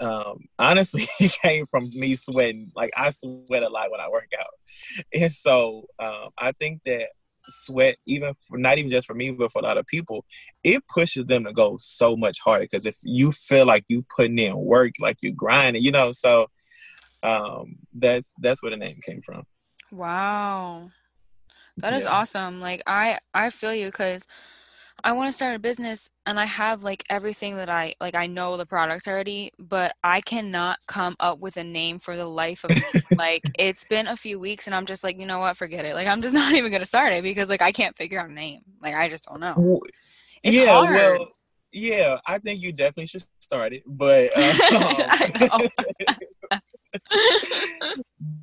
[0.00, 2.72] um, honestly, it came from me sweating.
[2.74, 7.08] Like I sweat a lot when I work out, and so um, I think that
[7.48, 10.24] sweat, even for, not even just for me, but for a lot of people,
[10.62, 12.64] it pushes them to go so much harder.
[12.70, 16.46] Because if you feel like you putting in work, like you're grinding, you know, so
[17.22, 19.44] um, that's that's where the name came from.
[19.90, 20.90] Wow,
[21.78, 22.10] that is yeah.
[22.10, 22.60] awesome.
[22.60, 24.24] Like I I feel you because
[25.04, 28.28] I want to start a business and I have like everything that I like I
[28.28, 32.62] know the products already, but I cannot come up with a name for the life
[32.62, 32.82] of me.
[33.16, 35.94] like it's been a few weeks and I'm just like, you know what, forget it.
[35.94, 38.30] Like I'm just not even going to start it because like I can't figure out
[38.30, 38.60] a name.
[38.80, 39.80] Like I just don't know.
[40.44, 40.94] It's yeah, hard.
[40.94, 41.28] well,
[41.72, 44.36] yeah, I think you definitely should start it, but
[45.52, 45.68] um,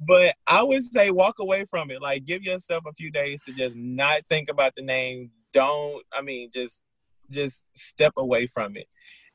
[0.06, 2.02] but I would say walk away from it.
[2.02, 6.22] Like give yourself a few days to just not think about the name, don't i
[6.22, 6.82] mean just
[7.30, 8.88] just step away from it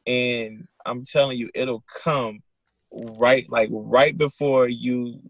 [0.07, 2.41] and i'm telling you it'll come
[2.91, 5.21] right like right before you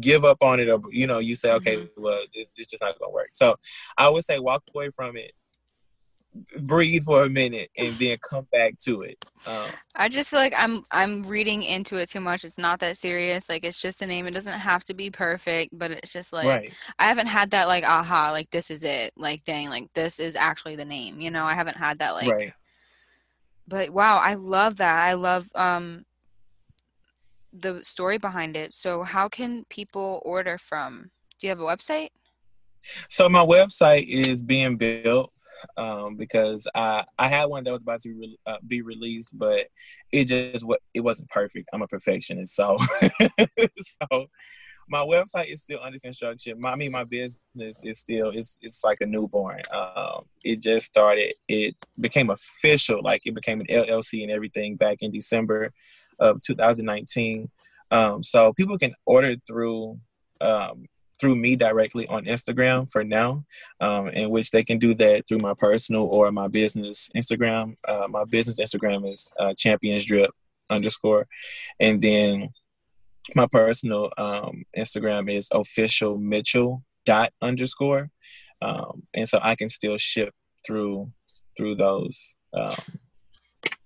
[0.00, 2.02] give up on it or you know you say okay mm-hmm.
[2.02, 3.56] well it's, it's just not gonna work so
[3.98, 5.32] i would say walk away from it
[6.60, 9.24] breathe for a minute and then come back to it.
[9.46, 12.44] Um, I just feel like I'm I'm reading into it too much.
[12.44, 13.48] It's not that serious.
[13.48, 14.26] Like it's just a name.
[14.26, 16.72] It doesn't have to be perfect, but it's just like right.
[16.98, 19.12] I haven't had that like aha, like this is it.
[19.16, 21.20] Like dang, like this is actually the name.
[21.20, 22.30] You know, I haven't had that like.
[22.30, 22.52] Right.
[23.66, 25.08] But wow, I love that.
[25.08, 26.04] I love um
[27.52, 28.74] the story behind it.
[28.74, 31.10] So how can people order from?
[31.38, 32.08] Do you have a website?
[33.08, 35.32] So my website is being built
[35.76, 39.66] um, because I I had one that was about to re- uh, be released, but
[40.12, 41.68] it just what it wasn't perfect.
[41.72, 42.76] I'm a perfectionist, so
[43.30, 44.26] so
[44.88, 46.60] my website is still under construction.
[46.60, 49.62] My, I mean, my business is still it's it's like a newborn.
[49.72, 51.34] Um, it just started.
[51.48, 55.72] It became official, like it became an LLC and everything back in December
[56.18, 57.50] of 2019.
[57.90, 59.98] Um, so people can order through
[60.40, 60.86] um,
[61.20, 63.44] through me directly on Instagram for now,
[63.80, 67.76] um, in which they can do that through my personal or my business Instagram.
[67.86, 70.30] Uh, my business Instagram is uh, champions drip
[70.70, 71.26] underscore,
[71.80, 72.50] and then
[73.34, 78.10] my personal um, Instagram is official Mitchell dot underscore,
[78.60, 80.34] um, and so I can still ship
[80.66, 81.12] through
[81.56, 82.76] through those um,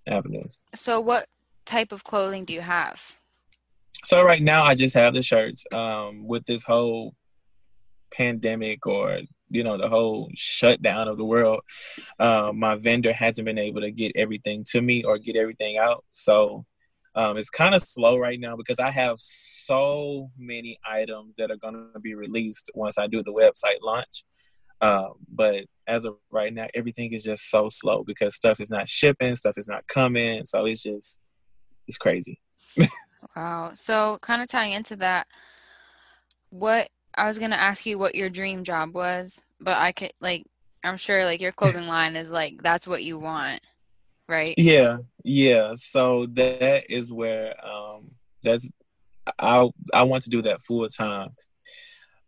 [0.07, 0.59] avenues.
[0.75, 1.27] So, what
[1.67, 3.17] type of clothing do you have?
[4.05, 5.65] So right now I just have the shirts.
[5.73, 7.15] Um, with this whole
[8.11, 9.21] pandemic or
[9.51, 11.61] you know the whole shutdown of the world,
[12.19, 16.05] uh, my vendor hasn't been able to get everything to me or get everything out.
[16.11, 16.65] So
[17.15, 21.57] um, it's kind of slow right now because I have so many items that are
[21.57, 24.25] going to be released once I do the website launch.
[24.81, 28.89] Um, but as of right now, everything is just so slow because stuff is not
[28.89, 30.45] shipping, stuff is not coming.
[30.45, 31.19] So it's just
[31.89, 32.39] it's crazy.
[33.37, 33.73] wow.
[33.75, 35.27] So kind of tying into that,
[36.51, 40.45] what I was gonna ask you what your dream job was, but I could like
[40.85, 43.61] I'm sure like your clothing line is like that's what you want,
[44.29, 44.55] right?
[44.57, 45.75] Yeah, yeah.
[45.77, 48.13] So that is where um
[48.43, 48.69] that's
[49.39, 51.31] I I want to do that full time.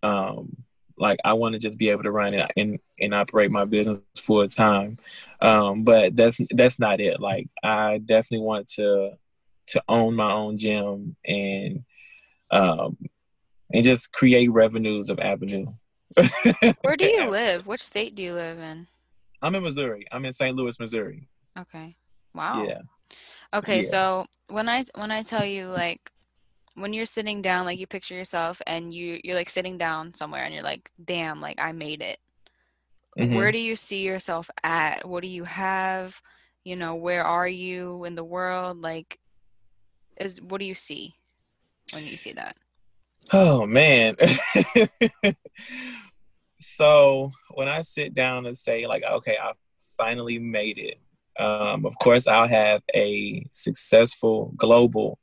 [0.02, 0.56] Um
[0.98, 4.02] like I want to just be able to run and and, and operate my business
[4.16, 4.98] full time.
[5.40, 7.20] Um but that's that's not it.
[7.20, 9.12] Like I definitely want to
[9.70, 11.84] to own my own gym and
[12.50, 12.96] um
[13.72, 15.66] and just create revenues of avenue.
[16.82, 17.66] Where do you live?
[17.66, 18.88] Which state do you live in?
[19.42, 20.06] I'm in Missouri.
[20.10, 20.56] I'm in St.
[20.56, 21.28] Louis, Missouri.
[21.58, 21.96] Okay.
[22.34, 22.64] Wow.
[22.64, 22.80] Yeah.
[23.52, 23.88] Okay, yeah.
[23.88, 26.10] so when I when I tell you like
[26.74, 30.44] when you're sitting down, like you picture yourself and you you're like sitting down somewhere
[30.44, 32.18] and you're like, damn, like I made it.
[33.18, 33.34] Mm-hmm.
[33.34, 35.06] Where do you see yourself at?
[35.08, 36.20] What do you have?
[36.64, 38.80] You know, where are you in the world?
[38.80, 39.18] Like
[40.20, 41.14] is what do you see
[41.92, 42.56] when you see that?
[43.32, 44.16] Oh man.
[46.60, 49.52] so when I sit down and say like, okay, I
[49.96, 51.00] finally made it.
[51.42, 55.18] Um, of course, I'll have a successful global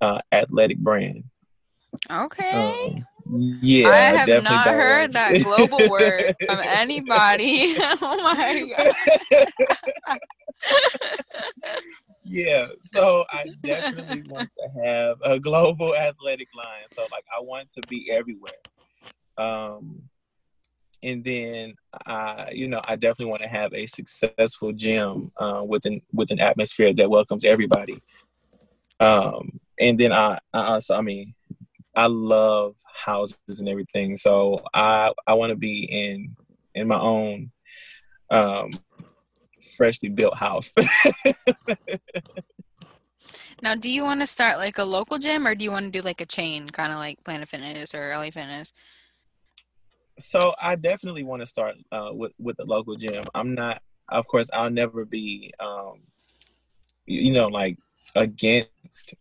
[0.00, 1.24] uh, athletic brand.
[2.10, 2.50] Okay.
[2.50, 3.06] Um,
[3.60, 7.74] yeah, I have not heard that global word from anybody.
[7.78, 10.18] oh my god.
[12.26, 16.86] Yeah, so I definitely want to have a global athletic line.
[16.92, 18.52] So like I want to be everywhere.
[19.38, 20.08] Um
[21.02, 21.74] and then
[22.06, 26.30] I, you know, I definitely want to have a successful gym uh, with an with
[26.30, 28.02] an atmosphere that welcomes everybody.
[28.98, 31.34] Um, and then I, I also, I mean,
[31.94, 36.34] I love houses and everything, so I I want to be in
[36.74, 37.50] in my own
[38.30, 38.70] um,
[39.76, 40.72] freshly built house.
[43.62, 45.98] now, do you want to start like a local gym, or do you want to
[45.98, 48.72] do like a chain, kind of like Planet Fitness or LA Fitness?
[50.18, 53.24] So I definitely want to start uh, with with the local gym.
[53.34, 56.00] I'm not, of course, I'll never be, um,
[57.04, 57.76] you know, like
[58.14, 59.14] against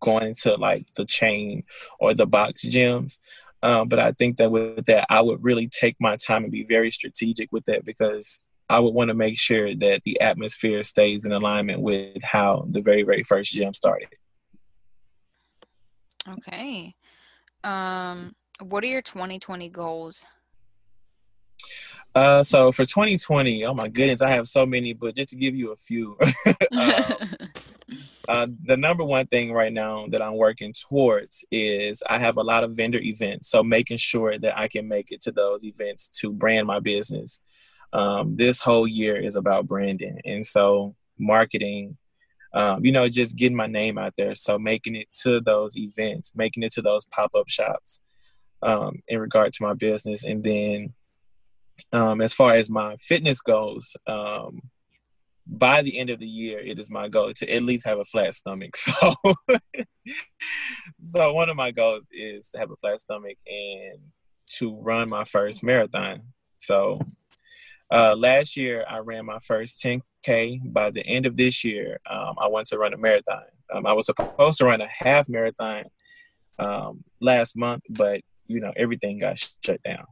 [0.00, 1.62] going to like the chain
[1.98, 3.18] or the box gyms.
[3.62, 6.64] Um, but I think that with that, I would really take my time and be
[6.64, 8.40] very strategic with that because
[8.70, 12.80] I would want to make sure that the atmosphere stays in alignment with how the
[12.80, 14.08] very, very first gym started.
[16.28, 16.94] Okay.
[17.64, 20.24] Um, what are your 2020 goals?
[22.14, 25.56] Uh, so for 2020, oh my goodness, I have so many, but just to give
[25.56, 26.16] you a few,
[26.72, 27.14] um,
[28.28, 32.42] uh, the number one thing right now that I'm working towards is I have a
[32.42, 33.48] lot of vendor events.
[33.48, 37.42] So making sure that I can make it to those events to brand my business.
[37.92, 40.20] Um, this whole year is about branding.
[40.24, 41.96] And so marketing,
[42.54, 44.34] um, you know, just getting my name out there.
[44.34, 48.00] So making it to those events, making it to those pop up shops
[48.62, 50.24] um, in regard to my business.
[50.24, 50.94] And then
[51.92, 54.60] um, as far as my fitness goes, um,
[55.46, 58.04] by the end of the year, it is my goal to at least have a
[58.04, 58.76] flat stomach.
[58.86, 59.14] So,
[61.02, 63.98] so one of my goals is to have a flat stomach and
[64.58, 66.22] to run my first marathon.
[66.58, 67.00] So,
[67.92, 70.72] uh, last year I ran my first 10k.
[70.72, 73.42] By the end of this year, um, I want to run a marathon.
[73.72, 75.84] Um, I was supposed to run a half marathon
[76.58, 80.06] um, last month, but you know everything got shut down.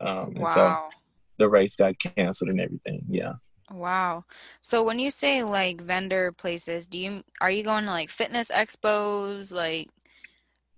[0.00, 0.46] Um, wow.
[0.54, 0.98] So
[1.38, 3.04] the race got canceled and everything.
[3.08, 3.34] Yeah.
[3.70, 4.24] Wow.
[4.60, 8.48] So when you say like vendor places, do you are you going to like fitness
[8.48, 9.88] expos, like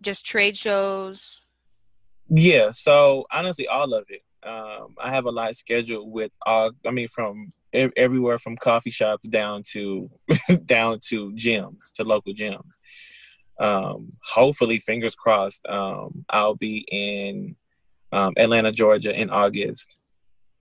[0.01, 1.43] just trade shows?
[2.29, 4.23] Yeah, so honestly all of it.
[4.45, 9.27] Um, I have a lot scheduled with all I mean from everywhere from coffee shops
[9.27, 10.11] down to
[10.65, 12.79] down to gyms, to local gyms.
[13.59, 17.57] Um, hopefully fingers crossed um, I'll be in
[18.13, 19.97] um, Atlanta, Georgia in August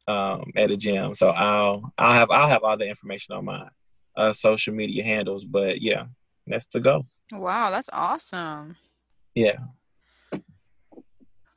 [0.07, 1.13] um, at a gym.
[1.13, 3.67] So I'll I'll have I'll have all the information on my
[4.15, 5.45] uh, social media handles.
[5.45, 6.05] But yeah,
[6.47, 7.05] that's the go.
[7.31, 8.75] Wow, that's awesome.
[9.36, 9.57] Yeah.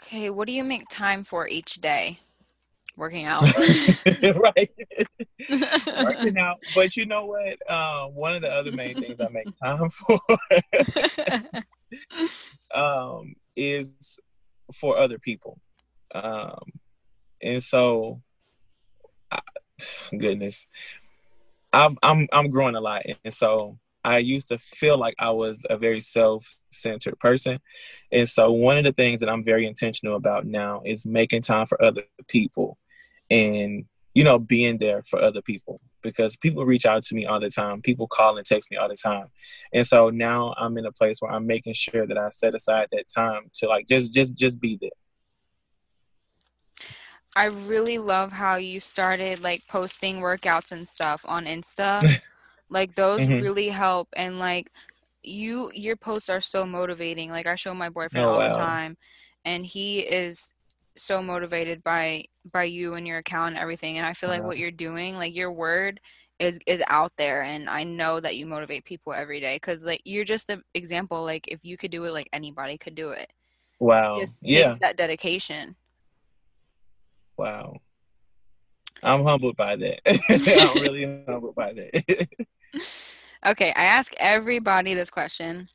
[0.07, 2.21] Okay, what do you make time for each day?
[2.97, 3.43] Working out.
[3.43, 4.71] right.
[6.05, 6.59] Working out.
[6.77, 7.59] But you know what?
[7.69, 10.21] Uh, one of the other main things I make time for
[12.73, 14.21] um, is
[14.73, 15.59] for other people.
[16.15, 16.61] Um,
[17.43, 18.23] and so
[20.17, 20.69] goodness,
[21.73, 23.77] I'm I'm I'm growing a lot, and so
[24.07, 27.59] I used to feel like I was a very self-centered person,
[28.13, 31.67] and so one of the things that I'm very intentional about now is making time
[31.67, 32.79] for other people,
[33.31, 33.85] and
[34.15, 37.51] you know being there for other people because people reach out to me all the
[37.51, 37.83] time.
[37.83, 39.27] People call and text me all the time.
[39.73, 42.89] And so now I'm in a place where I'm making sure that I set aside
[42.93, 44.91] that time to like just just just be there.
[47.35, 52.21] I really love how you started like posting workouts and stuff on Insta.
[52.69, 53.43] like those mm-hmm.
[53.43, 54.71] really help and like
[55.23, 57.31] you your posts are so motivating.
[57.31, 58.49] Like I show my boyfriend oh, all wow.
[58.49, 58.97] the time
[59.45, 60.53] and he is
[60.97, 64.59] so motivated by by you and your account and everything and I feel like what
[64.59, 66.01] you're doing, like your word
[66.39, 70.03] is is out there and I know that you motivate people every day cuz like
[70.05, 73.31] you're just an example like if you could do it like anybody could do it.
[73.79, 74.17] Wow.
[74.17, 74.77] It just yeah.
[74.81, 75.77] that dedication.
[77.37, 77.77] Wow.
[79.03, 80.01] I'm humbled by that.
[80.07, 82.29] I'm really humbled by that.
[83.47, 85.69] okay, I ask everybody this question.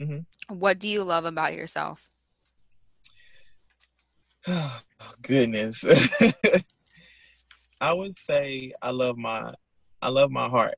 [0.00, 0.58] Mm-hmm.
[0.58, 2.08] What do you love about yourself?
[4.46, 4.80] Oh,
[5.22, 5.84] goodness.
[7.80, 9.54] I would say I love my
[10.00, 10.76] I love my heart.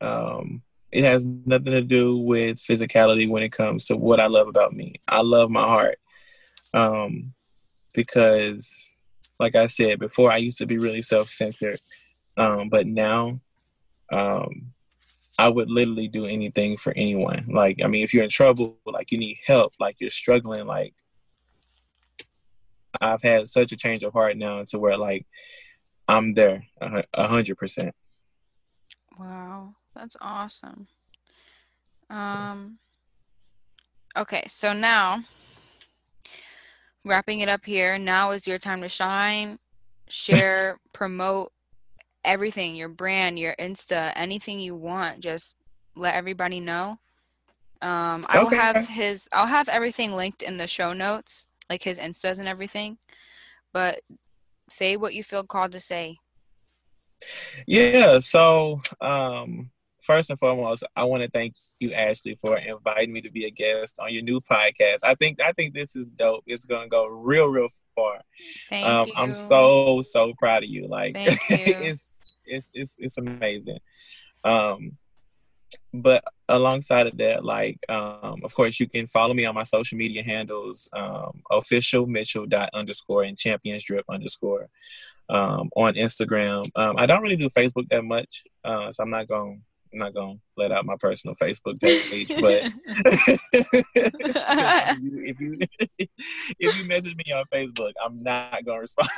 [0.00, 4.48] Um it has nothing to do with physicality when it comes to what I love
[4.48, 4.94] about me.
[5.06, 5.98] I love my heart.
[6.74, 7.34] Um
[7.92, 8.96] because,
[9.38, 11.80] like I said before, I used to be really self centered.
[12.36, 13.40] Um, but now,
[14.12, 14.72] um,
[15.38, 17.46] I would literally do anything for anyone.
[17.48, 20.94] Like, I mean, if you're in trouble, like you need help, like you're struggling, like
[23.00, 25.26] I've had such a change of heart now to where like
[26.08, 27.94] I'm there a hundred percent.
[29.18, 30.88] Wow, That's awesome.
[32.10, 32.78] Um
[34.16, 35.22] okay, so now
[37.04, 39.58] wrapping it up here, now is your time to shine,
[40.08, 41.52] share, promote
[42.24, 45.56] everything, your brand, your Insta, anything you want, just
[45.96, 46.98] let everybody know.
[47.82, 48.56] Um I will Okay.
[48.56, 52.98] have his I'll have everything linked in the show notes, like his Instas and everything.
[53.72, 54.00] But
[54.68, 56.18] say what you feel called to say.
[57.66, 58.18] Yeah.
[58.20, 59.70] So, um,
[60.02, 63.50] first and foremost, I want to thank you, Ashley, for inviting me to be a
[63.50, 64.98] guest on your new podcast.
[65.02, 66.44] I think I think this is dope.
[66.46, 68.20] It's gonna go real, real far.
[68.68, 69.14] Thank Um, you.
[69.16, 70.88] I'm so so proud of you.
[70.88, 71.30] Like, you.
[71.48, 73.78] it's it's it's it's amazing.
[74.44, 74.96] Um,
[75.94, 79.98] but alongside of that, like, um, of course, you can follow me on my social
[79.98, 84.68] media handles, um, official Mitchell dot underscore and champions drip underscore
[85.28, 86.68] um, on Instagram.
[86.74, 89.62] Um, I don't really do Facebook that much, uh, so I'm not going.
[89.92, 92.72] I'm not gonna let out my personal Facebook page, but
[93.94, 95.58] if you
[96.58, 99.08] if you message me on Facebook, I'm not gonna respond.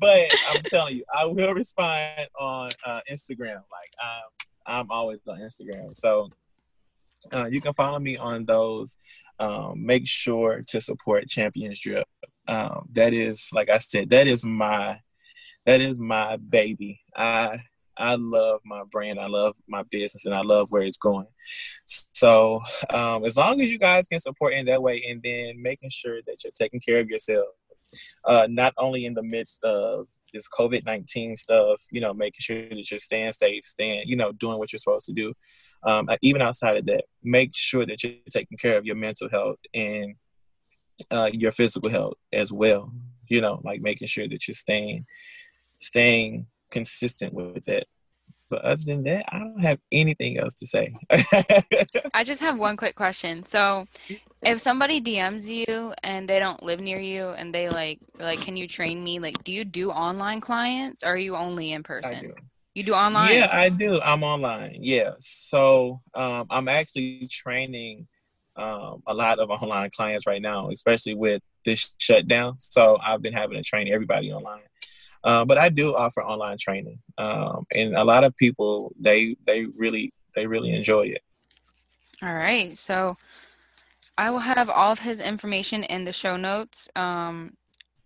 [0.00, 0.20] but
[0.50, 3.56] I'm telling you, I will respond on uh, Instagram.
[3.56, 4.22] Like I'm,
[4.66, 6.28] I'm always on Instagram, so
[7.32, 8.98] uh, you can follow me on those.
[9.38, 12.06] Um, make sure to support Champions Drip.
[12.48, 15.00] Um, that is, like I said, that is my,
[15.66, 17.00] that is my baby.
[17.14, 17.60] I
[17.98, 19.18] I love my brand.
[19.18, 21.26] I love my business, and I love where it's going.
[22.12, 25.90] So um, as long as you guys can support in that way, and then making
[25.90, 27.46] sure that you're taking care of yourself
[28.24, 32.68] uh, not only in the midst of this COVID 19 stuff, you know, making sure
[32.68, 35.32] that you're staying safe, staying, you know, doing what you're supposed to do.
[35.82, 39.58] Um, even outside of that, make sure that you're taking care of your mental health
[39.74, 40.14] and
[41.10, 42.92] uh, your physical health as well.
[43.28, 45.06] You know, like making sure that you're staying,
[45.80, 47.86] staying consistent with that.
[48.48, 50.94] But other than that, I don't have anything else to say.
[52.14, 53.44] I just have one quick question.
[53.44, 53.86] So,
[54.42, 58.56] if somebody DMs you and they don't live near you and they like like can
[58.56, 59.18] you train me?
[59.18, 62.20] Like do you do online clients or are you only in I person?
[62.20, 62.34] do.
[62.74, 63.34] You do online?
[63.34, 64.00] Yeah, I do.
[64.02, 64.78] I'm online.
[64.82, 65.12] Yeah.
[65.18, 68.06] So um, I'm actually training
[68.54, 72.56] um, a lot of online clients right now, especially with this shutdown.
[72.58, 74.62] So I've been having to train everybody online.
[75.26, 79.66] Uh, but I do offer online training, um, and a lot of people they they
[79.76, 81.22] really they really enjoy it.
[82.22, 82.78] All right.
[82.78, 83.16] So
[84.16, 86.88] I will have all of his information in the show notes.
[86.94, 87.54] Um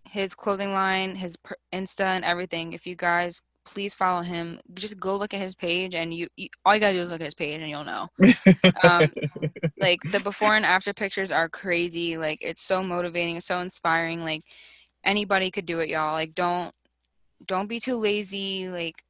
[0.09, 1.37] his clothing line, his
[1.71, 2.73] Insta and everything.
[2.73, 6.49] If you guys please follow him, just go look at his page and you, you
[6.65, 8.09] all you got to do is look at his page and you'll know.
[8.83, 9.11] Um,
[9.79, 14.23] like the before and after pictures are crazy like it's so motivating it's so inspiring
[14.23, 14.43] like
[15.03, 16.73] anybody could do it y'all like don't
[17.47, 19.03] don't be too lazy like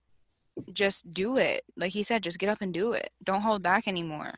[0.74, 3.88] just do it like he said just get up and do it don't hold back
[3.88, 4.34] anymore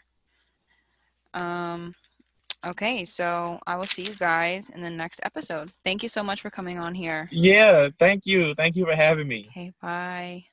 [1.34, 1.94] um
[2.66, 6.42] okay so i will see you guys in the next episode thank you so much
[6.42, 7.90] for coming on here yeah.
[8.00, 8.54] Thank you.
[8.54, 9.48] Thank you for having me.
[9.50, 10.46] okay bye